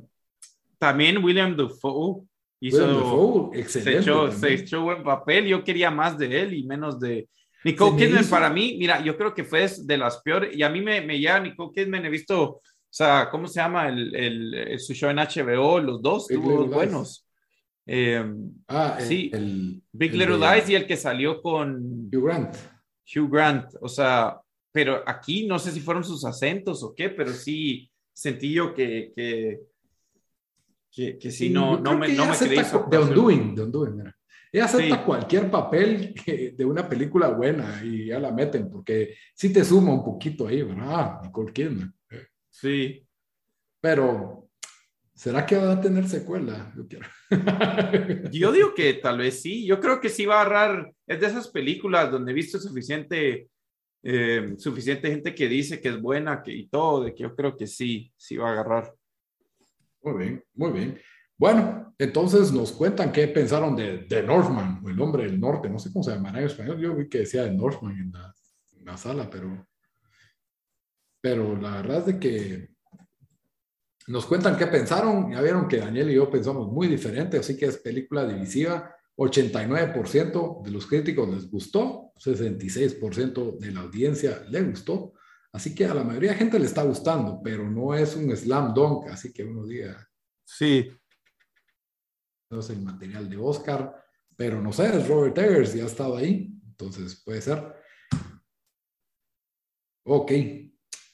[0.78, 2.22] también William Dafoe
[2.60, 2.78] hizo...
[2.78, 4.32] William Dafoe, excelente.
[4.32, 5.46] Se echó, buen papel.
[5.46, 7.28] Yo quería más de él y menos de...
[7.64, 10.80] Nicole Kidman para mí, mira, yo creo que fue de las peores, y a mí
[10.80, 13.88] me, me lleva Nicole Kidman, he visto, o sea, ¿cómo se llama?
[13.88, 17.26] El, el, su show en HBO, los dos, tuvo buenos.
[17.86, 18.24] Eh,
[18.68, 22.56] ah, sí, el, Big Little Lies y el que salió con Hugh Grant.
[23.14, 24.40] Hugh Grant, o sea,
[24.72, 29.12] pero aquí no sé si fueron sus acentos o qué, pero sí sentí yo que,
[29.14, 29.60] que,
[30.96, 32.58] que, sí, no, no me, no me creí.
[32.90, 34.16] De Undoing, de Undoing, mira.
[34.50, 36.14] Ella acepta cualquier papel
[36.56, 40.62] de una película buena y ya la meten, porque sí te suma un poquito ahí,
[40.62, 40.86] ¿verdad?
[40.88, 41.94] Ah, Nicole Kidman.
[42.48, 43.06] Sí.
[43.80, 44.46] Pero
[45.16, 46.70] ¿Será que va a tener secuela?
[46.76, 47.08] Yo, quiero.
[48.30, 49.66] Yo digo que tal vez sí.
[49.66, 50.92] Yo creo que sí va a agarrar.
[51.06, 53.48] Es de esas películas donde he visto suficiente,
[54.02, 57.56] eh, suficiente gente que dice que es buena que, y todo, de que yo creo
[57.56, 58.92] que sí, sí va a agarrar.
[60.06, 61.00] Muy bien, muy bien.
[61.36, 65.92] Bueno, entonces nos cuentan qué pensaron de The Northman, el hombre del norte, no sé
[65.92, 68.32] cómo se llamará en español, yo vi que decía The Northman en la,
[68.78, 69.66] en la sala, pero,
[71.20, 72.68] pero la verdad es de que
[74.06, 77.66] nos cuentan qué pensaron, ya vieron que Daniel y yo pensamos muy diferente, así que
[77.66, 85.14] es película divisiva, 89% de los críticos les gustó, 66% de la audiencia le gustó,
[85.56, 88.72] así que a la mayoría de gente le está gustando, pero no es un slam
[88.72, 90.06] dunk, así que uno diga,
[90.46, 90.88] Sí,
[92.50, 94.04] no es el material de Oscar,
[94.36, 97.74] pero no sé, es Robert Eggers, ya ha estado ahí, entonces puede ser.
[100.04, 100.32] Ok,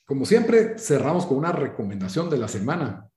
[0.05, 3.09] como siempre, cerramos con una recomendación de la semana.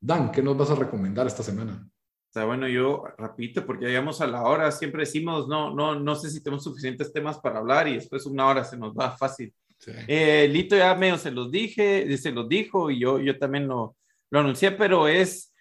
[0.00, 1.88] Dan, ¿qué nos vas a recomendar esta semana?
[2.30, 6.14] O sea, bueno, yo repito, porque llegamos a la hora, siempre decimos, no, no, no
[6.16, 9.54] sé si tenemos suficientes temas para hablar y después una hora se nos va fácil.
[9.80, 9.92] Sí.
[10.06, 13.96] Eh, Lito ya medio se los dije, se los dijo y yo, yo también lo,
[14.30, 15.52] lo anuncié, pero es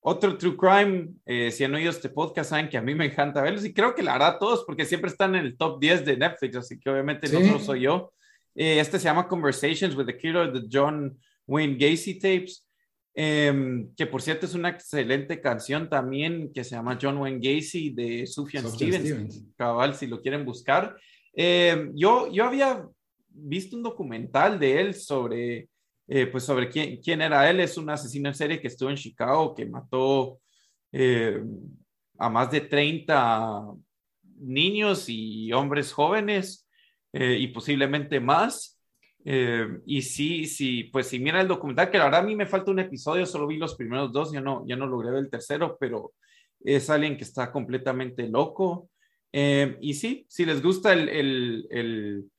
[0.00, 1.08] otro True Crime.
[1.26, 3.94] Eh, si han oído este podcast, saben que a mí me encanta verlos y creo
[3.94, 6.80] que la hará a todos porque siempre están en el top 10 de Netflix, así
[6.80, 7.64] que obviamente no Sí.
[7.64, 8.12] soy yo.
[8.54, 11.16] Eh, este se llama Conversations with the Killer, the John
[11.46, 12.62] Wayne Gacy Tapes.
[13.18, 17.90] Em, que por cierto es una excelente canción también que se llama John Wayne Gacy
[17.90, 19.44] de Sufjan Stevens, Stevens.
[19.56, 20.94] cabal, si lo quieren buscar.
[21.32, 22.86] Em, yo, yo había
[23.36, 25.68] visto un documental de él sobre,
[26.08, 27.60] eh, pues sobre quién, quién era él.
[27.60, 30.40] Es un asesino en serie que estuvo en Chicago, que mató
[30.92, 31.42] eh,
[32.18, 33.64] a más de 30
[34.38, 36.68] niños y hombres jóvenes
[37.12, 38.72] eh, y posiblemente más.
[39.84, 42.70] Y sí, sí, pues si mira el documental, que la verdad a mí me falta
[42.70, 45.76] un episodio, solo vi los primeros dos, ya no, ya no logré ver el tercero,
[45.80, 46.14] pero
[46.60, 48.88] es alguien que está completamente loco.
[49.32, 52.30] Y sí, si les gusta el, el,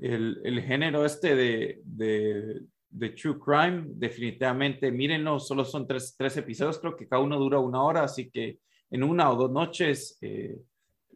[0.00, 6.78] el, el género este de, de, True Crime, definitivamente mírenlo, solo son tres, tres, episodios,
[6.78, 10.56] creo que cada uno dura una hora, así que en una o dos noches eh,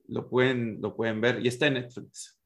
[0.08, 2.38] lo, pueden, lo pueden ver y está en Netflix.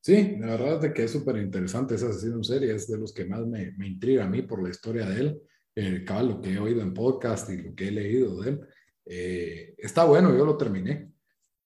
[0.00, 3.12] Sí, la verdad es que es súper interesante ese asesino en serie, es de los
[3.12, 5.40] que más me, me intriga a mí por la historia de él,
[5.74, 8.60] eh, cabal, lo que he oído en podcast y lo que he leído de él.
[9.06, 11.12] Eh, está bueno, yo lo terminé.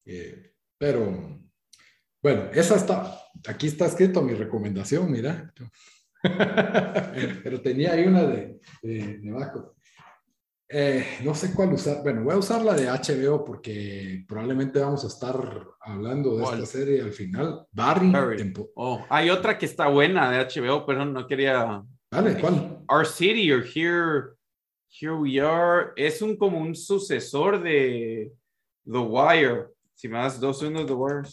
[0.05, 1.41] Eh, pero,
[2.23, 5.53] bueno, esa está, aquí está escrito mi recomendación, mira.
[7.43, 9.75] pero tenía ahí una de, de, de Baco.
[10.75, 12.03] Eh, no sé cuál usar.
[12.03, 15.37] Bueno, voy a usar la de HBO porque probablemente vamos a estar
[15.81, 16.63] hablando de ¿Cuál?
[16.63, 17.67] esta serie al final.
[17.71, 18.11] Barry.
[18.11, 18.55] Barry.
[18.75, 21.85] Oh, hay otra que está buena de HBO, pero no quería.
[22.11, 22.83] Dale, ¿cuál?
[22.89, 24.35] Our City or Here,
[24.89, 28.33] Here We Are es un como un sucesor de
[28.91, 29.67] The Wire.
[29.95, 31.29] Si me das dos segundos, The Wire.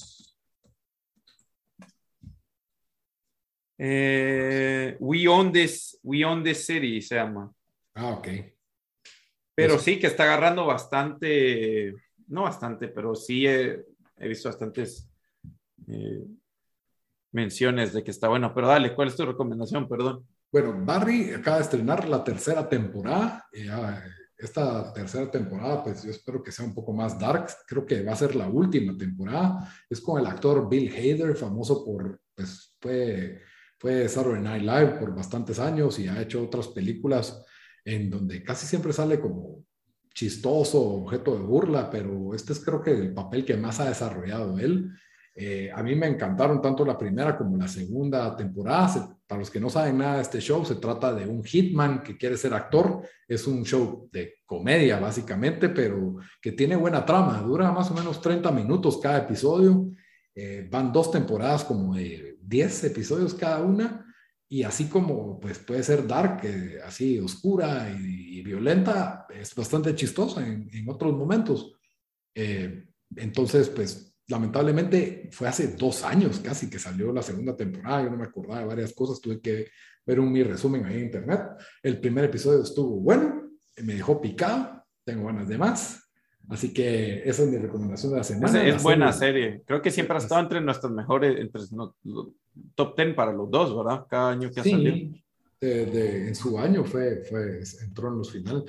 [3.81, 7.49] Eh, we own this, we own this city se llama.
[7.95, 8.27] Ah, ok.
[9.55, 9.83] Pero Eso.
[9.83, 11.93] sí que está agarrando bastante,
[12.27, 13.85] no bastante, pero sí he,
[14.17, 15.09] he visto bastantes
[15.87, 16.25] eh,
[17.31, 18.53] menciones de que está bueno.
[18.53, 19.87] Pero dale, ¿cuál es tu recomendación?
[19.87, 20.27] Perdón.
[20.51, 23.47] Bueno, Barry acaba de estrenar la tercera temporada.
[23.53, 24.03] y, ah,
[24.37, 27.47] esta tercera temporada, pues yo espero que sea un poco más dark.
[27.67, 29.73] Creo que va a ser la última temporada.
[29.89, 33.41] Es con el actor Bill Hader, famoso por, pues fue,
[33.79, 37.43] fue Saturday Night Live por bastantes años y ha hecho otras películas
[37.85, 39.63] en donde casi siempre sale como
[40.13, 44.59] chistoso, objeto de burla, pero este es creo que el papel que más ha desarrollado
[44.59, 44.91] él.
[45.33, 48.89] Eh, a mí me encantaron tanto la primera como la segunda temporada.
[48.89, 52.03] Se, para los que no saben nada de este show, se trata de un hitman
[52.03, 53.01] que quiere ser actor.
[53.25, 57.41] Es un show de comedia, básicamente, pero que tiene buena trama.
[57.41, 59.89] Dura más o menos 30 minutos cada episodio.
[60.35, 64.05] Eh, van dos temporadas como de 10 episodios cada una.
[64.47, 70.47] Y así como pues puede ser dark, eh, así oscura y, violenta, es bastante chistosa
[70.47, 71.73] en, en otros momentos.
[72.33, 78.11] Eh, entonces, pues lamentablemente fue hace dos años casi que salió la segunda temporada, yo
[78.11, 79.67] no me acordaba de varias cosas, tuve que
[80.05, 81.41] ver un mi resumen ahí en internet.
[81.83, 83.51] El primer episodio estuvo bueno,
[83.83, 86.08] me dejó picado, tengo ganas de más.
[86.49, 88.63] Así que esa es mi recomendación de la semana.
[88.63, 89.61] Es, es la buena serie.
[89.65, 91.95] Creo que siempre ha estado entre nuestras mejores, entre no,
[92.73, 94.05] top 10 para los dos, ¿verdad?
[94.09, 95.15] Cada año que ha sí, salido.
[95.61, 98.63] De, de, en su año fue, fue, entró en los finales.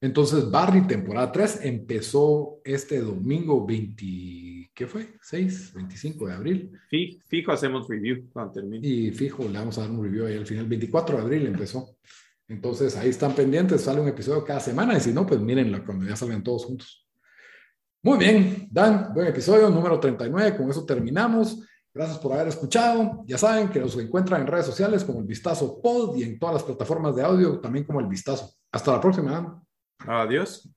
[0.00, 5.14] Entonces, Barry, temporada 3, empezó este domingo 20, ¿qué fue?
[5.22, 6.72] 6, 25 de abril.
[6.88, 8.86] Fijo, fijo hacemos review cuando termine.
[8.86, 10.66] Y fijo, le vamos a dar un review ahí al final.
[10.66, 11.96] 24 de abril empezó.
[12.46, 16.06] Entonces, ahí están pendientes, sale un episodio cada semana y si no, pues mírenlo cuando
[16.06, 17.03] ya salgan todos juntos.
[18.04, 21.66] Muy bien, Dan, buen episodio, número 39, con eso terminamos.
[21.90, 23.24] Gracias por haber escuchado.
[23.24, 26.56] Ya saben que nos encuentran en redes sociales como el Vistazo Pod y en todas
[26.56, 28.52] las plataformas de audio, también como el Vistazo.
[28.70, 29.30] Hasta la próxima.
[29.30, 29.62] Dan.
[30.06, 30.68] Adiós.